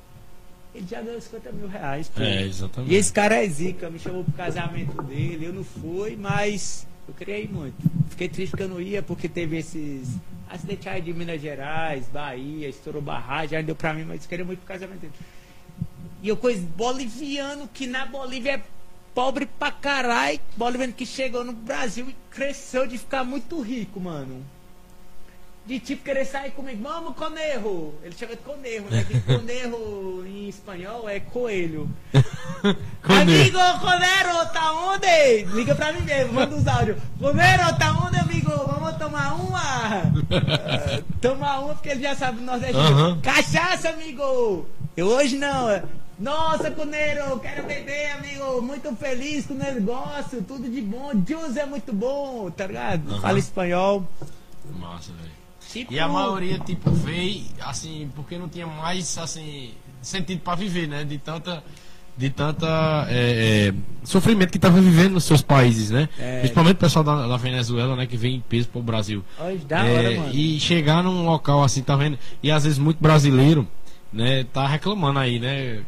[0.75, 2.09] ele já ganhou 50 mil reais.
[2.09, 2.21] Pô.
[2.21, 2.93] É, exatamente.
[2.93, 5.45] E esse cara é zica, me chamou pro casamento dele.
[5.45, 7.75] Eu não fui, mas eu queria ir muito.
[8.09, 10.17] Fiquei triste porque eu não ia, porque teve esses
[10.49, 14.45] acidentes aí de Minas Gerais, Bahia, estourou barragem, já deu pra mim, mas eu queria
[14.45, 15.13] muito pro casamento dele.
[16.21, 18.61] E eu conheço boliviano que na Bolívia é
[19.13, 20.39] pobre pra caralho.
[20.55, 24.43] Boliviano que chegou no Brasil e cresceu de ficar muito rico, mano.
[25.65, 27.93] De tipo querer sair comigo, vamos conejo.
[28.03, 29.05] Ele chama de conejo, né?
[29.07, 31.89] Que conejo em espanhol é coelho.
[33.03, 35.45] Amigo, Conero, tá onde?
[35.55, 36.97] Liga pra mim mesmo, manda os áudios.
[37.19, 38.49] Conero, tá onde, amigo?
[38.51, 40.13] Vamos tomar uma?
[41.21, 42.79] Tomar uma porque ele já sabe o nordestino.
[42.79, 43.21] Aham.
[43.21, 44.67] Cachaça, amigo!
[44.97, 45.69] Eu hoje não.
[45.69, 45.83] é.
[46.19, 48.61] Nossa, Conero, quero beber, amigo.
[48.61, 51.11] Muito feliz com o negócio, tudo de bom.
[51.27, 53.09] Juice é muito bom, tá ligado?
[53.09, 53.21] Aham.
[53.21, 54.05] Fala espanhol.
[54.77, 55.31] Massa, velho.
[55.73, 59.71] Tipo, E a maioria, tipo, veio, assim, porque não tinha mais, assim,
[60.01, 61.03] sentido pra viver, né?
[61.03, 61.63] De tanta,
[62.15, 66.07] de tanta é, é, sofrimento que tava vivendo nos seus países, né?
[66.19, 66.41] É.
[66.41, 68.05] Principalmente o pessoal da, da Venezuela, né?
[68.05, 69.23] Que vem em peso pro Brasil.
[69.67, 70.33] Da É, hora, mano.
[70.33, 72.19] E chegar num local assim, tá vendo?
[72.43, 73.67] E às vezes muito brasileiro,
[74.11, 75.81] né, tá reclamando aí, né?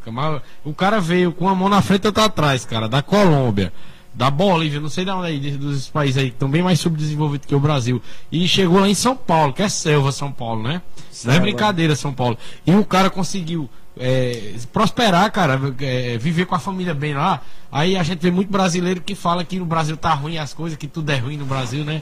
[0.63, 3.71] O cara veio com a mão na frente e outra atrás, cara, da Colômbia,
[4.15, 7.45] da Bolívia, não sei de onde aí, dos países aí que estão bem mais subdesenvolvidos
[7.45, 8.01] que o Brasil.
[8.31, 10.69] E chegou lá em São Paulo, que é selva São Paulo, né?
[10.73, 11.39] Não é Selva.
[11.41, 12.37] brincadeira São Paulo.
[12.65, 17.41] E o cara conseguiu é, prosperar, cara, é, viver com a família bem lá.
[17.71, 20.77] Aí a gente vê muito brasileiro que fala que no Brasil tá ruim as coisas,
[20.77, 22.01] que tudo é ruim no Brasil, né?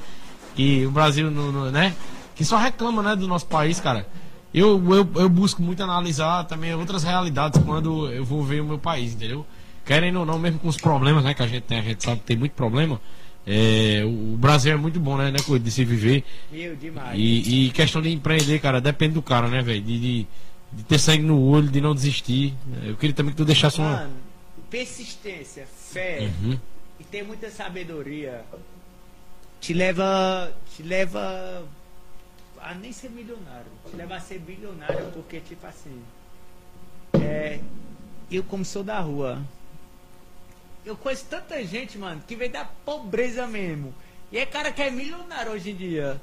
[0.56, 1.96] Que o Brasil, no, no- né?
[2.36, 4.08] Que só reclama, né, do nosso país, cara.
[4.54, 8.78] Eu, eu, eu busco muito analisar também outras realidades quando eu vou ver o meu
[8.78, 9.44] país, entendeu?
[9.86, 12.20] Querendo ou não, mesmo com os problemas, né, que a gente tem, a gente sabe
[12.22, 13.00] que tem muito problema.
[13.46, 16.24] é, o Brasil é muito bom, né, né, de se viver.
[16.52, 17.20] Meu, demais.
[17.20, 19.82] E, e questão de empreender, cara, depende do cara, né, velho?
[19.82, 20.28] De, de,
[20.72, 22.54] de ter sangue no olho, de não desistir.
[22.84, 23.92] Eu queria também que tu deixasse uma.
[23.98, 24.14] Mano,
[24.70, 26.58] persistência, fé Uhum.
[27.00, 28.44] e ter muita sabedoria
[29.60, 30.52] te leva.
[30.76, 31.64] te leva
[32.62, 33.68] a nem ser milionário.
[33.90, 36.02] Te leva a ser bilionário, porque tipo assim.
[37.22, 37.60] É,
[38.32, 39.42] eu como sou da rua.
[40.86, 43.94] Eu conheço tanta gente, mano, que vem da pobreza mesmo.
[44.32, 46.22] E é cara que é milionário hoje em dia.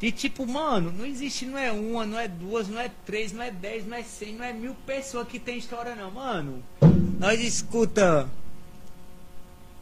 [0.00, 3.42] E tipo, mano, não existe, não é uma, não é duas, não é três, não
[3.42, 6.62] é dez, não é cem, não é mil pessoas que tem história não, mano.
[7.18, 8.30] Nós escuta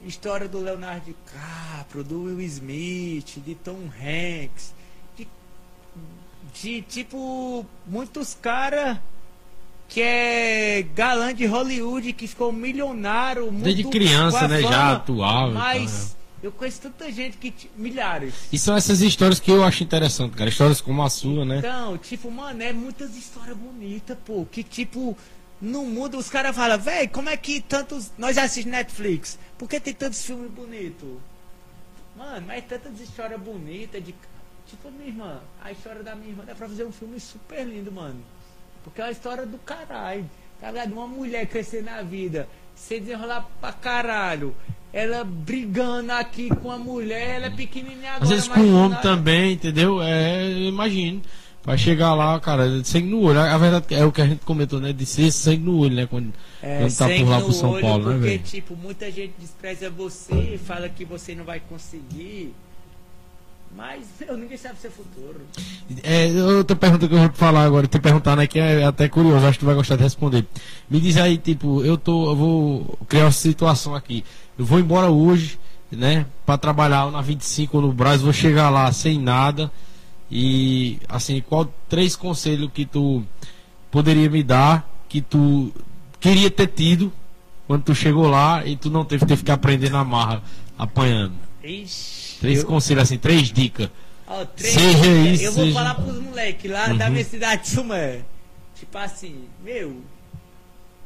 [0.02, 4.72] história do Leonardo DiCaprio, do Will Smith, de Tom Hanks,
[5.16, 5.28] de,
[6.54, 8.98] de tipo, muitos caras
[9.88, 14.60] que é galã de Hollywood, que ficou milionário, Desde criança, né?
[14.62, 15.50] Já fama, atuava.
[15.50, 15.80] e tal, né?
[15.80, 17.52] Mas eu conheço tanta gente que.
[17.76, 18.34] Milhares.
[18.52, 20.50] E são essas histórias que eu acho interessante, cara.
[20.50, 21.58] Histórias como a sua, né?
[21.58, 24.46] Então, tipo, mano, é muitas histórias bonitas, pô.
[24.50, 25.16] Que tipo,
[25.60, 28.12] no mundo os caras falam, véi, como é que tantos.
[28.18, 29.38] Nós assistimos Netflix.
[29.56, 31.18] Por que tem tantos filmes bonitos?
[32.16, 34.14] Mano, mas tantas histórias bonitas de.
[34.66, 37.90] Tipo, minha irmã, a história da minha irmã dá pra fazer um filme super lindo,
[37.92, 38.20] mano.
[38.86, 40.24] Porque é uma história do caralho.
[40.60, 40.92] Tá ligado?
[40.92, 44.54] Uma mulher crescer na vida, se desenrolar pra caralho.
[44.92, 48.22] Ela brigando aqui com a mulher, ela é pequenininha agora.
[48.24, 50.00] Às vezes com o do homem também, entendeu?
[50.00, 51.20] É, eu imagino.
[51.62, 53.40] Vai chegar lá, cara, sangue no olho.
[53.40, 54.92] A verdade é o que a gente comentou, né?
[54.92, 56.06] De ser sangue no olho, né?
[56.06, 56.32] Quando,
[56.62, 58.42] É, quando tá por lá pro São Paulo, né, porque, velho?
[58.44, 62.54] tipo, muita gente despreza você, fala que você não vai conseguir.
[63.74, 65.40] Mas, meu, ninguém sabe seu futuro.
[66.02, 68.46] É, outra pergunta que eu vou te falar agora, te perguntar, né?
[68.46, 70.46] Que é até curioso, acho que tu vai gostar de responder.
[70.88, 72.30] Me diz aí, tipo, eu tô.
[72.30, 74.24] Eu vou criar uma situação aqui.
[74.58, 75.58] Eu vou embora hoje,
[75.90, 76.26] né?
[76.44, 79.70] Pra trabalhar na 25 ou no Brasil, vou chegar lá sem nada.
[80.30, 83.22] E assim, qual três conselhos que tu
[83.90, 85.72] poderia me dar que tu
[86.18, 87.12] queria ter tido
[87.66, 90.42] quando tu chegou lá e tu não teve que ter que ficar aprendendo a marra,
[90.78, 91.34] apanhando?
[91.62, 92.25] Ixi.
[92.40, 93.90] Três eu, conselhos assim, três dicas.
[94.26, 95.32] ó, três Seja dicas.
[95.40, 97.12] isso, Eu vou seja- falar pros moleques lá da Uhum.
[97.12, 98.22] minha cidade de Sumé.
[98.74, 100.00] Tipo assim, meu,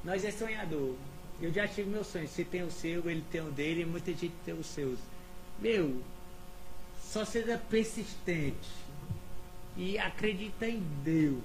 [0.04, 0.94] nós é sonhador.
[1.40, 2.28] Eu já tive meu sonho.
[2.28, 4.98] Você tem o seu, ele tem o dele, muita gente tem os seus.
[5.58, 6.02] Meu,
[7.10, 8.68] só seja persistente.
[9.76, 11.40] E acredita em Deus.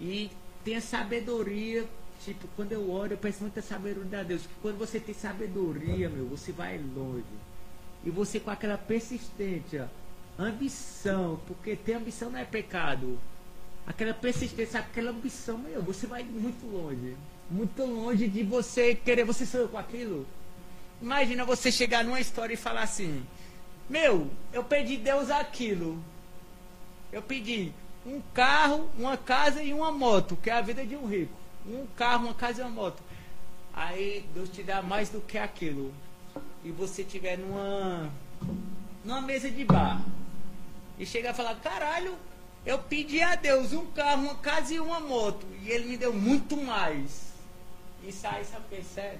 [0.00, 0.30] E
[0.64, 1.84] tenha sabedoria.
[2.24, 4.42] Tipo, quando eu oro, eu peço muita sabedoria a Deus.
[4.42, 7.22] Porque quando você tem sabedoria, meu, você vai longe.
[8.04, 9.90] E você com aquela persistência,
[10.38, 13.18] ambição, porque ter ambição não é pecado.
[13.86, 17.16] Aquela persistência, aquela ambição, meu, você vai muito longe.
[17.50, 20.26] Muito longe de você querer, você sonhou com aquilo.
[21.00, 23.24] Imagina você chegar numa história e falar assim:
[23.88, 26.02] Meu, eu pedi Deus aquilo.
[27.12, 27.72] Eu pedi
[28.06, 31.34] um carro, uma casa e uma moto, que é a vida de um rico.
[31.66, 33.02] Um carro, uma casa e uma moto.
[33.72, 35.92] Aí Deus te dá mais do que aquilo.
[36.64, 38.10] E você tiver numa
[39.04, 40.02] numa mesa de bar
[40.98, 42.14] e chegar a falar: "Caralho,
[42.64, 46.12] eu pedi a Deus um carro, uma casa e uma moto, e ele me deu
[46.12, 47.32] muito mais".
[48.06, 49.16] Isso aí, sabe o é isso é?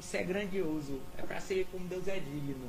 [0.00, 1.00] Isso é grandioso.
[1.16, 2.68] É pra ser como Deus é digno.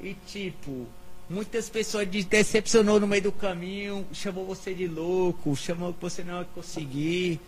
[0.00, 0.86] E tipo,
[1.28, 6.22] muitas pessoas te decepcionou no meio do caminho, chamou você de louco, chamou que você
[6.22, 7.40] não ia conseguir.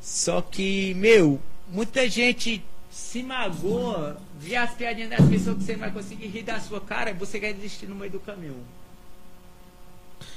[0.00, 5.80] Só que, meu, muita gente se magoa, vê as piadinhas das pessoas que você não
[5.80, 8.56] vai conseguir rir da sua cara e você quer desistir no meio do caminho.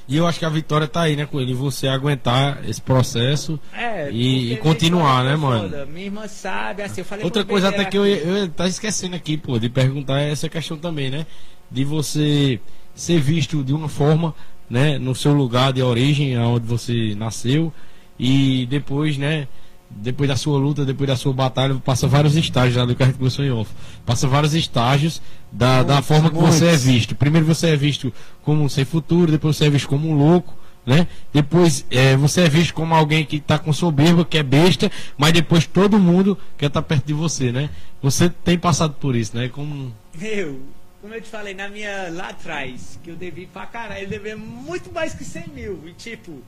[0.08, 1.51] E eu acho que a vitória tá aí, né, Coelho?
[1.51, 3.60] E você aguentar esse processo.
[3.74, 5.70] É, E- e continuar, né, mano?
[5.70, 5.86] foda.
[5.86, 9.38] Minha irmã sabe, assim, eu falei Outra coisa até que eu, eu, tá esquecendo aqui,
[9.38, 11.26] pô, de perguntar é essa questão também, né?
[11.72, 12.60] De você
[12.93, 14.36] ser visto de uma forma,
[14.70, 17.74] né, no seu lugar de origem, onde você nasceu,
[18.20, 19.47] e depois, né,
[19.95, 23.17] depois da sua luta, depois da sua batalha, passa vários estágios, ali que a gente
[23.17, 23.71] começou em off.
[24.05, 25.21] Passa vários estágios
[25.51, 27.15] da, da forma que você é visto.
[27.15, 28.11] Primeiro você é visto
[28.43, 31.07] como um sem futuro, depois você é visto como um louco, né?
[31.31, 35.31] Depois é, você é visto como alguém que está com soberba, que é besta, mas
[35.31, 37.69] depois todo mundo quer estar perto de você, né?
[38.01, 39.47] Você tem passado por isso, né?
[39.49, 40.59] Como Meu,
[41.01, 44.37] como eu te falei, na minha lá atrás, que eu devi pra caralho, eu devia
[44.37, 45.81] muito mais que 100 mil.
[45.85, 46.41] E tipo,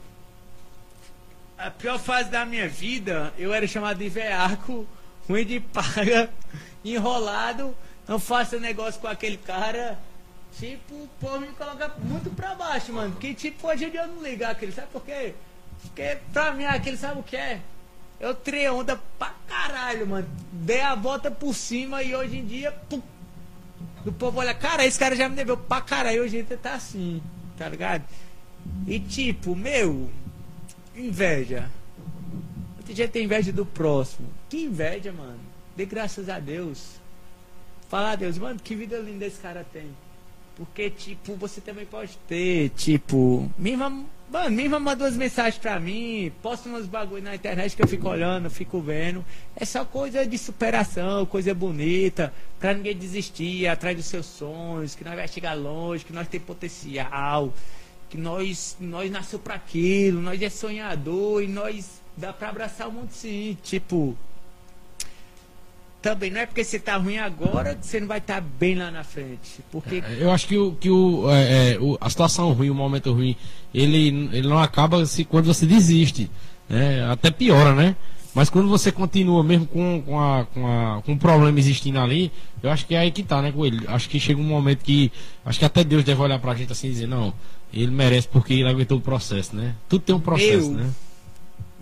[1.58, 4.86] a pior fase da minha vida, eu era chamado de veaco,
[5.28, 6.30] ruim de paga,
[6.84, 7.76] enrolado,
[8.06, 9.98] não faço negócio com aquele cara.
[10.58, 13.12] Tipo, o povo me coloca muito pra baixo, mano.
[13.12, 15.34] Porque, tipo, hoje em dia eu não ligar aquele, sabe por quê?
[15.82, 17.60] Porque pra mim aquele sabe o que é?
[18.18, 20.28] Eu tirei onda pra caralho, mano.
[20.50, 23.02] Dei a volta por cima e hoje em dia, pum,
[24.06, 27.20] o povo olha, cara, esse cara já me deveu pra caralho, hoje ele tá assim,
[27.58, 28.04] tá ligado?
[28.86, 30.10] E tipo, meu,
[31.02, 31.70] inveja.
[32.74, 34.28] Muita gente tem inveja do próximo.
[34.48, 35.40] Que inveja, mano.
[35.76, 37.00] Dê graças a Deus.
[37.88, 39.90] Falar a Deus, mano, que vida linda esse cara tem.
[40.56, 43.76] Porque, tipo, você também pode ter, tipo, minha
[44.30, 47.86] mano, minha irmã mandou as mensagens pra mim, posta uns bagulho na internet que eu
[47.86, 49.24] fico olhando, fico vendo.
[49.54, 55.04] É só coisa de superação, coisa bonita, pra ninguém desistir, atrás dos seus sonhos, que
[55.04, 57.52] nós vai chegar longe, que nós tem potencial,
[58.08, 62.92] que nós, nós nasceu para aquilo, nós é sonhador e nós dá para abraçar o
[62.92, 64.16] mundo sim, tipo,
[66.00, 68.76] também não é porque você tá ruim agora que você não vai estar tá bem
[68.76, 69.60] lá na frente.
[69.72, 69.96] Porque...
[70.06, 73.12] É, eu acho que, o, que o, é, é, o, a situação ruim, o momento
[73.12, 73.34] ruim,
[73.74, 76.30] ele, ele não acaba se, quando você desiste.
[76.68, 77.04] Né?
[77.10, 77.96] Até piora, né?
[78.36, 82.30] Mas quando você continua mesmo com, com, a, com, a, com o problema existindo ali,
[82.62, 83.82] eu acho que é aí que tá, né, com ele.
[83.88, 85.10] Acho que chega um momento que.
[85.42, 87.32] Acho que até Deus deve olhar pra gente assim e dizer, não,
[87.72, 89.74] ele merece porque ele aguentou o processo, né?
[89.88, 90.90] Tudo tem um processo, Meu, né?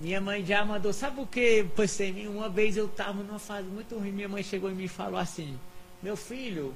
[0.00, 2.28] Minha mãe já mandou, sabe o que pensei?
[2.28, 5.56] Uma vez eu estava numa fase muito ruim, minha mãe chegou e me falou assim,
[6.00, 6.72] meu filho,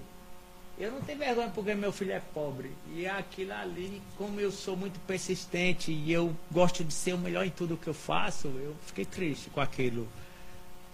[0.78, 2.70] eu não tenho vergonha porque meu filho é pobre.
[2.94, 7.44] E aquilo ali, como eu sou muito persistente e eu gosto de ser o melhor
[7.44, 10.08] em tudo que eu faço, eu fiquei triste com aquilo.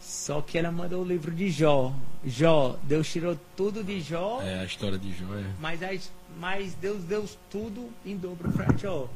[0.01, 1.95] Só que ela mandou o livro de Jó.
[2.25, 4.41] Jó, Deus tirou tudo de Jó.
[4.43, 5.45] É, a história de Jó, é.
[5.61, 9.09] Mas, mas Deus deu tudo em dobro para Jó.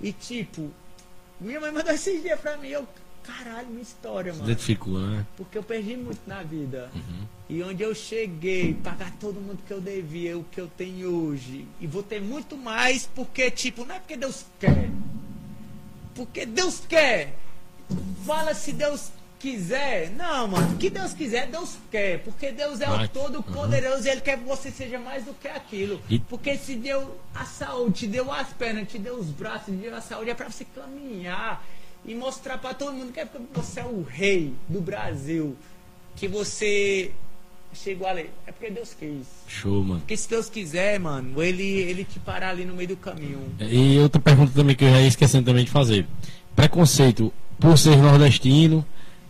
[0.00, 0.70] E tipo,
[1.40, 2.68] minha mãe mandou esses dias pra mim.
[2.68, 2.86] Eu,
[3.22, 4.44] caralho, minha história, mano.
[4.44, 5.26] Identificou, né?
[5.36, 6.90] Porque eu perdi muito na vida.
[6.94, 7.26] Uhum.
[7.48, 11.66] E onde eu cheguei, pagar todo mundo que eu devia, o que eu tenho hoje.
[11.80, 14.90] E vou ter muito mais, porque, tipo, não é porque Deus quer.
[16.14, 17.34] Porque Deus quer.
[18.24, 20.10] Fala se Deus quiser.
[20.10, 20.74] Não, mano.
[20.74, 22.20] O que Deus quiser, Deus quer.
[22.20, 24.06] Porque Deus é o Todo-Poderoso uhum.
[24.06, 26.00] e Ele quer que você seja mais do que aquilo.
[26.08, 26.18] E...
[26.18, 29.94] Porque se deu a saúde, te deu as pernas, te deu os braços, te deu
[29.94, 31.62] a saúde, é para você caminhar
[32.04, 35.56] e mostrar para todo mundo que é você é o rei do Brasil.
[36.16, 37.12] Que você
[37.72, 38.28] chegou ali.
[38.46, 39.26] É porque Deus quis.
[39.46, 40.00] Show, mano.
[40.00, 43.40] Porque se Deus quiser, mano, ele, ele te parar ali no meio do caminho.
[43.60, 46.06] E outra pergunta também que eu já ia esquecendo também de fazer.
[46.54, 48.84] Preconceito por ser nordestino,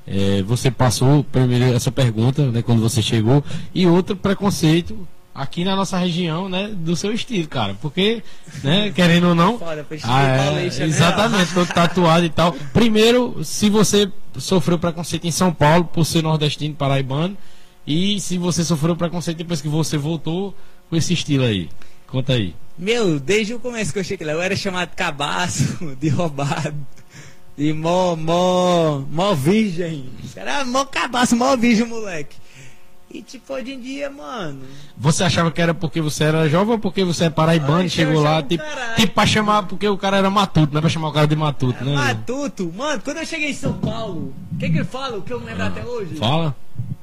[0.07, 3.45] é, você passou primeiro essa pergunta, né, quando você chegou,
[3.75, 7.74] e outro preconceito aqui na nossa região, né, do seu estilo, cara.
[7.80, 8.22] Porque,
[8.62, 9.59] né, querendo ou não.
[9.59, 12.53] Foda, ah, é, exatamente, todo tatuado e tal.
[12.72, 17.37] Primeiro, se você sofreu preconceito em São Paulo por ser nordestino, paraibano,
[17.87, 20.55] e se você sofreu preconceito depois que você voltou
[20.89, 21.68] com esse estilo aí.
[22.07, 22.55] Conta aí.
[22.76, 26.74] Meu, desde o começo que eu cheguei lá, eu era chamado cabaço, de roubado.
[27.57, 30.09] E mó, mó, mó virgem.
[30.35, 32.37] Era mó cabaço, mó virgem, moleque.
[33.13, 34.63] E tipo, hoje em dia, mano.
[34.97, 38.23] Você achava que era porque você era jovem ou porque você é paraibano e chegou
[38.23, 38.43] lá?
[38.43, 38.65] Tipo,
[38.97, 41.37] tipo, pra chamar, porque o cara era matuto, não é pra chamar o cara de
[41.37, 41.95] matuto, né?
[41.95, 45.19] Matuto, mano, quando eu cheguei em São Paulo, o que que ele fala?
[45.19, 46.17] O que eu me lembro ah, até hoje?
[46.17, 46.57] Fala.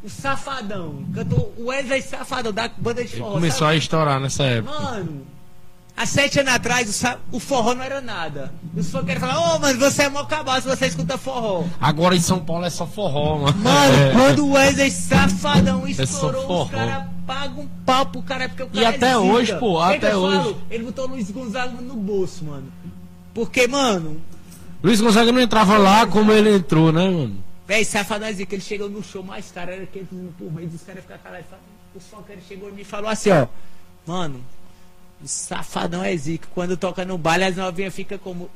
[0.03, 3.33] O Safadão, cantou o Wesley Safadão da banda de forró.
[3.33, 3.73] Começou sabe?
[3.73, 4.79] a estourar nessa época.
[4.79, 5.21] Mano,
[5.99, 8.53] Há sete anos atrás, o, forró não era nada.
[8.73, 11.65] Os querem falar, ô, oh, mano, você é mó cabaço, você escuta forró.
[11.77, 13.57] Agora em São Paulo é só forró, mano.
[13.57, 14.13] Mano, é.
[14.13, 18.63] quando o Wesley Safadão é estourou, é os caras pagam um pau pro cara, porque
[18.63, 20.37] o cara E até hoje, pô, que até hoje.
[20.37, 20.61] Falo?
[20.71, 22.71] Ele botou o Luiz Gonzaga no bolso, mano.
[23.33, 24.21] Porque, mano...
[24.81, 27.43] Luiz Gonzaga não entrava lá como ele entrou, né, mano?
[27.67, 31.03] Véi, Safadão que ele chegou no show mais caro, era que ele empurrou, os caras
[31.03, 31.39] ficaram.
[31.93, 33.47] O som que ele chegou e me falou assim, ó...
[34.07, 34.41] Mano,
[35.23, 36.47] o safadão é zica.
[36.53, 38.49] Quando toca no baile, as novinhas ficam como.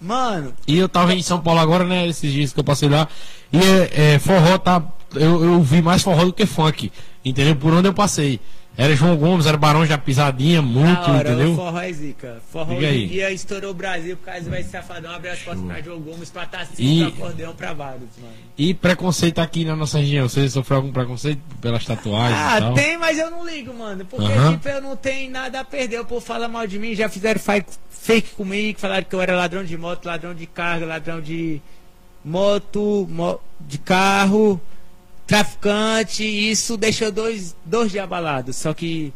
[0.00, 0.54] Mano.
[0.66, 2.06] E eu tava em São Paulo agora, né?
[2.06, 3.08] Esses dias que eu passei lá.
[3.52, 4.82] E é, é, forró tá.
[5.14, 6.90] Eu, eu vi mais forró do que funk.
[7.24, 7.56] Entendeu?
[7.56, 8.40] Por onde eu passei.
[8.76, 11.54] Era João Gomes, era Barão da Pisadinha, muito, hora, entendeu?
[11.54, 12.40] Forró é zica.
[12.50, 15.82] Forró hoje em dia estourou o Brasil por causa vai safadão, abre as portas pra
[15.82, 17.12] João Gomes, pra Tacinho, e...
[17.12, 18.32] pra acordeão, pra vários, mano.
[18.56, 20.28] E preconceito aqui na nossa região?
[20.28, 24.04] Você sofreu algum preconceito pelas tatuagens Ah, tem, mas eu não ligo, mano.
[24.04, 24.52] Porque, uh -huh.
[24.52, 26.00] tipo, eu não tenho nada a perder.
[26.00, 29.62] O povo fala mal de mim, já fizeram fake comigo, falaram que eu era ladrão
[29.62, 31.60] de moto, ladrão de carga, ladrão de
[32.24, 34.60] moto, mo de carro
[35.30, 38.56] traficante, isso deixou dois, dois dias abalados.
[38.56, 39.12] Só que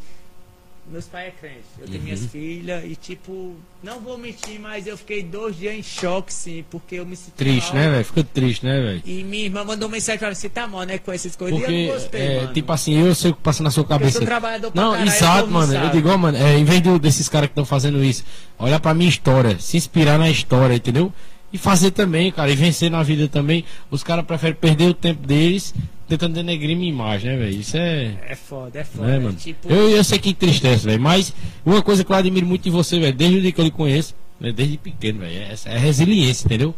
[0.89, 2.03] meus pais é crente, eu tenho uhum.
[2.05, 6.63] minhas filhas e tipo, não vou mentir, mas eu fiquei dois dias em choque, sim,
[6.71, 7.83] porque eu me senti Triste, mal.
[7.83, 8.05] né, velho?
[8.05, 9.01] Ficou triste, né, velho?
[9.03, 11.59] E minha irmã mandou mensagem pra você, tá mal, né, com essas coisas.
[11.59, 12.53] Porque, e eu não gostei, é, mano.
[12.53, 14.19] Tipo assim, eu sei o que passa na sua cabeça.
[14.19, 15.73] Não, caralho, exato, mano.
[15.73, 18.23] Eu digo, ó, mano, é, em vez de, desses caras que estão fazendo isso,
[18.57, 21.11] olhar pra minha história, se inspirar na história, entendeu?
[21.51, 23.65] E fazer também, cara, e vencer na vida também.
[23.89, 25.73] Os caras preferem perder o tempo deles
[26.07, 27.59] tentando denegrir minha imagem, né, velho?
[27.59, 28.15] Isso é.
[28.27, 29.07] É foda, é foda.
[29.07, 29.35] Né, mano?
[29.35, 29.71] Tipo...
[29.71, 31.01] Eu, eu sei que tristeza, velho.
[31.01, 31.33] Mas
[31.65, 33.71] uma coisa que eu admiro muito de você, velho, desde o dia que eu lhe
[33.71, 34.51] conheço, né?
[34.51, 35.35] Desde pequeno, velho.
[35.35, 36.75] É, é resiliência, entendeu?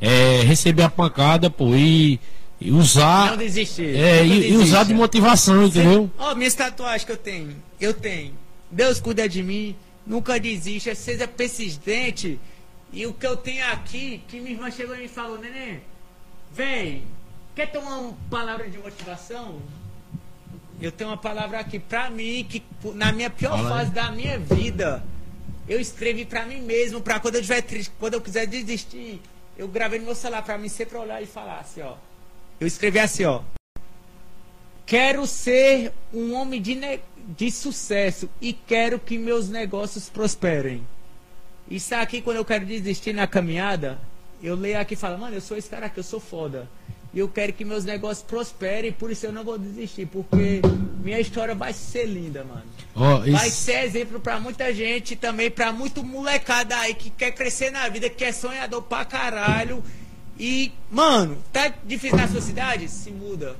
[0.00, 2.18] É receber a pancada, pô, e,
[2.60, 3.32] e usar.
[3.32, 3.96] Não desistir.
[3.96, 6.10] É, e, e usar de motivação, entendeu?
[6.18, 7.54] Ó, minhas tatuagens que eu tenho.
[7.80, 8.32] Eu tenho.
[8.70, 9.76] Deus cuida de mim.
[10.06, 10.94] Nunca desista.
[10.94, 12.40] Seja persistente.
[12.92, 15.80] E o que eu tenho aqui, que minha irmã chegou e me falou, neném,
[16.52, 17.02] vem,
[17.60, 19.60] quer tomar uma palavra de motivação?
[20.80, 22.62] Eu tenho uma palavra aqui pra mim, que
[22.94, 23.78] na minha pior Fala aí.
[23.78, 25.04] fase da minha vida,
[25.68, 29.20] eu escrevi pra mim mesmo, pra quando eu estiver triste, quando eu quiser desistir,
[29.58, 31.96] eu gravei no meu celular pra mim sempre olhar e falar assim, ó.
[32.58, 33.42] Eu escrevi assim, ó.
[34.86, 36.80] Quero ser um homem de,
[37.28, 40.86] de sucesso e quero que meus negócios prosperem.
[41.70, 43.98] Isso aqui, quando eu quero desistir na caminhada,
[44.42, 46.66] eu leio aqui e falo, mano, eu sou esse cara aqui, eu sou foda.
[47.12, 50.62] E eu quero que meus negócios prosperem, por isso eu não vou desistir, porque
[51.02, 52.62] minha história vai ser linda, mano.
[52.94, 57.70] Vai isso, ser exemplo pra muita gente também pra muito molecada aí que quer crescer
[57.70, 59.82] na vida, que é sonhador pra caralho.
[60.38, 62.88] E, mano, tá difícil na sua cidade?
[62.88, 63.56] Se muda.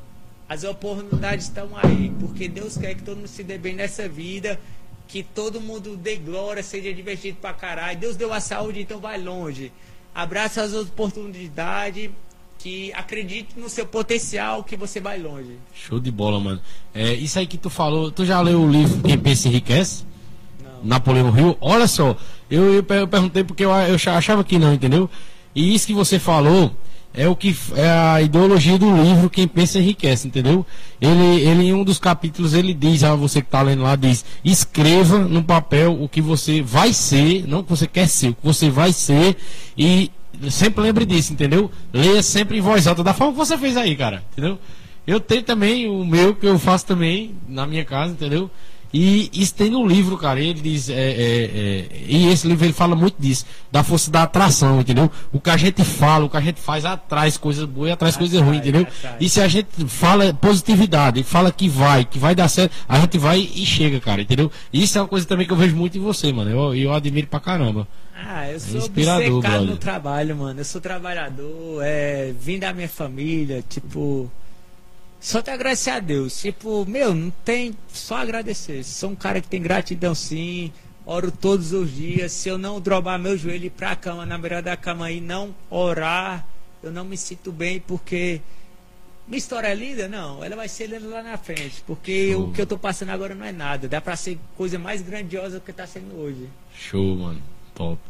[0.48, 4.59] As oportunidades estão aí, porque Deus quer que todo mundo se dê bem nessa vida,
[5.07, 7.98] que todo mundo dê glória, seja divertido pra caralho.
[7.98, 9.72] Deus deu a saúde, então vai longe.
[10.14, 12.11] Abraça as oportunidades,
[12.62, 15.56] que acredite no seu potencial, que você vai longe.
[15.74, 16.61] show de bola, mano.
[16.94, 20.04] É, isso aí que tu falou, tu já leu o livro Quem Pensa Enriquece?
[20.62, 20.70] Não.
[20.84, 22.14] Napoleão Rio, olha só,
[22.50, 25.08] eu, eu, per- eu perguntei porque eu, eu cha- achava que não, entendeu?
[25.54, 26.70] E isso que você falou
[27.12, 30.64] é o que é a ideologia do livro Quem Pensa Enriquece, entendeu?
[31.00, 34.24] Ele, ele em um dos capítulos ele diz a você que está lendo lá diz
[34.44, 38.34] escreva no papel o que você vai ser, não o que você quer ser, o
[38.34, 39.36] que você vai ser
[39.76, 40.11] e
[40.51, 41.70] sempre lembre disso, entendeu?
[41.93, 44.59] Leia sempre em voz alta da forma que você fez aí, cara, entendeu?
[45.07, 48.51] Eu tenho também o meu que eu faço também na minha casa, entendeu?
[48.93, 50.41] E isso tem no livro, cara.
[50.41, 50.88] Ele diz.
[50.88, 55.11] é, é, é, e esse livro ele fala muito disso, da força da atração, entendeu?
[55.32, 58.16] O que a gente fala, o que a gente faz atrás coisas boas e atrás
[58.16, 58.82] coisas Atrai, ruins, entendeu?
[58.82, 59.16] atrai.
[59.20, 63.16] E se a gente fala positividade, fala que vai, que vai dar certo, a gente
[63.16, 64.51] vai e chega, cara, entendeu?
[64.72, 66.51] Isso é uma coisa também que eu vejo muito em você, mano.
[66.51, 67.86] Eu, eu admiro pra caramba.
[68.26, 69.70] Ah, eu sou inspirador, obcecado brother.
[69.70, 70.61] no trabalho, mano.
[70.61, 74.30] Eu sou trabalhador, é, vim da minha família, tipo.
[75.20, 76.40] Só te agradecer a Deus.
[76.40, 77.76] Tipo, meu, não tem.
[77.88, 78.82] Só agradecer.
[78.82, 80.72] Sou um cara que tem gratidão sim.
[81.04, 82.32] Oro todos os dias.
[82.32, 85.20] Se eu não drobar meu joelho e ir pra cama, na beira da cama e
[85.20, 86.46] não orar,
[86.82, 88.40] eu não me sinto bem porque.
[89.28, 90.08] Minha história é linda?
[90.08, 91.84] Não, ela vai ser linda lá na frente.
[91.86, 92.48] Porque Show.
[92.48, 93.86] o que eu tô passando agora não é nada.
[93.86, 96.48] Dá pra ser coisa mais grandiosa do que tá sendo hoje.
[96.74, 97.40] Show, mano.
[97.74, 98.00] Top.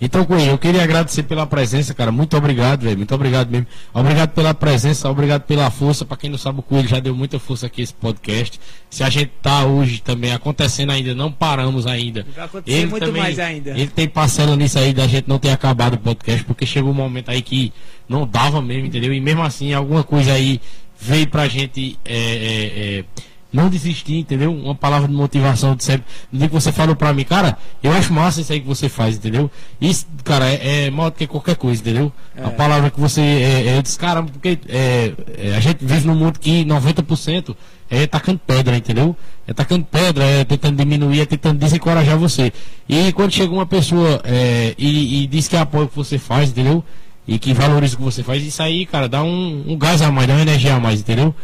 [0.00, 2.12] Então, Coelho, eu queria agradecer pela presença, cara.
[2.12, 2.96] Muito obrigado, velho.
[2.96, 3.66] Muito obrigado mesmo.
[3.92, 6.04] Obrigado pela presença, obrigado pela força.
[6.04, 8.60] Pra quem não sabe, o Coelho já deu muita força aqui esse podcast.
[8.88, 12.24] Se a gente tá hoje também acontecendo ainda, não paramos ainda.
[12.34, 13.70] Vai acontecer muito mais ainda.
[13.70, 16.94] Ele tem parcela nisso aí da gente não ter acabado o podcast, porque chegou um
[16.94, 17.72] momento aí que
[18.08, 19.12] não dava mesmo, entendeu?
[19.12, 20.60] E mesmo assim, alguma coisa aí
[21.00, 23.04] veio pra gente é, é, é,
[23.52, 24.52] não desistir, entendeu?
[24.52, 26.04] Uma palavra de motivação de sempre.
[26.30, 28.88] No dia que você falou pra mim, cara, eu acho massa isso aí que você
[28.90, 29.50] faz, entendeu?
[29.80, 32.12] Isso, cara, é, é maior do que qualquer coisa, entendeu?
[32.36, 32.50] A É.
[32.50, 33.20] palavra que você.
[33.22, 37.56] É, é, disse, cara, porque é, é, a gente vive num mundo que 90%
[37.90, 39.16] é tacando pedra, entendeu?
[39.46, 42.52] É tacando pedra, é tentando diminuir, é tentando desencorajar você.
[42.86, 46.50] E quando chega uma pessoa é, e, e diz que apoia o que você faz,
[46.50, 46.84] entendeu?
[47.26, 50.10] E que valoriza o que você faz, isso aí, cara, dá um, um gás a
[50.10, 51.34] mais, dá uma energia a mais, entendeu?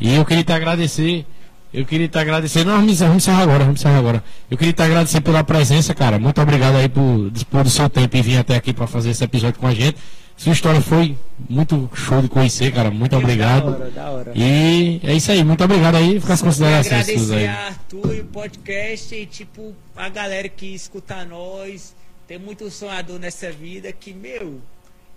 [0.00, 1.26] E eu queria te agradecer.
[1.72, 2.64] Eu queria te agradecer.
[2.64, 4.22] Não, vamos encerrar, agora, vamos encerrar agora.
[4.50, 6.18] Eu queria te agradecer pela presença, cara.
[6.18, 9.24] Muito obrigado aí por dispor do seu tempo e vir até aqui para fazer esse
[9.24, 9.96] episódio com a gente.
[10.36, 11.16] Sua história foi
[11.48, 12.90] muito show de conhecer, cara.
[12.90, 13.70] Muito obrigado.
[13.70, 14.32] Da hora, da hora.
[14.34, 16.20] E é isso aí, muito obrigado aí.
[16.20, 17.46] Fica as considerações agradecer aí.
[17.46, 21.94] a Arthur e o podcast e tipo a galera que escuta nós.
[22.26, 24.60] Tem muito sonhador nessa vida que, meu,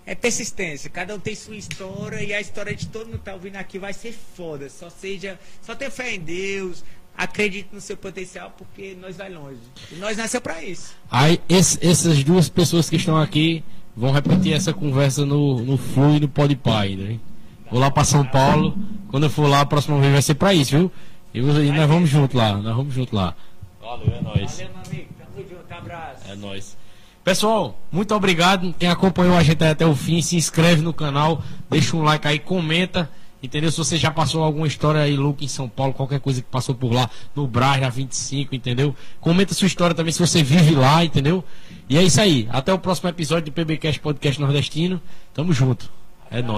[0.06, 0.88] é persistência.
[0.88, 3.78] Cada um tem sua história e a história de todo mundo que tá ouvindo aqui
[3.78, 4.70] vai ser foda.
[4.70, 6.84] Só seja, só tenha fé em Deus,
[7.16, 9.58] acredite no seu potencial porque nós vai longe.
[9.90, 10.94] E nós nasceu pra isso.
[11.10, 13.64] Aí esse- essas duas pessoas que estão aqui
[13.96, 17.20] vão repetir essa conversa no, no Flu e no Podpah ainda, hein?
[17.70, 18.78] Vou lá para São Paulo.
[19.10, 20.92] Quando eu for lá, a próxima vez vai ser para isso, viu?
[21.34, 23.34] E, você- e nós vamos junto lá, nós vamos junto lá.
[23.80, 24.52] Valeu, é nóis.
[24.58, 25.08] Valeu, meu amigo.
[25.18, 25.72] Tamo junto.
[25.72, 26.30] Abraço.
[26.30, 26.76] É nóis.
[27.26, 28.72] Pessoal, muito obrigado.
[28.78, 32.38] Quem acompanhou a gente até o fim, se inscreve no canal, deixa um like aí,
[32.38, 33.10] comenta.
[33.42, 33.68] Entendeu?
[33.72, 36.72] Se você já passou alguma história aí louca em São Paulo, qualquer coisa que passou
[36.72, 38.94] por lá, no Brás, na 25, entendeu?
[39.20, 41.42] Comenta sua história também se você vive lá, entendeu?
[41.88, 42.46] E é isso aí.
[42.48, 45.02] Até o próximo episódio do PBcast Podcast Nordestino.
[45.34, 45.90] Tamo junto.
[46.30, 46.54] É nóis.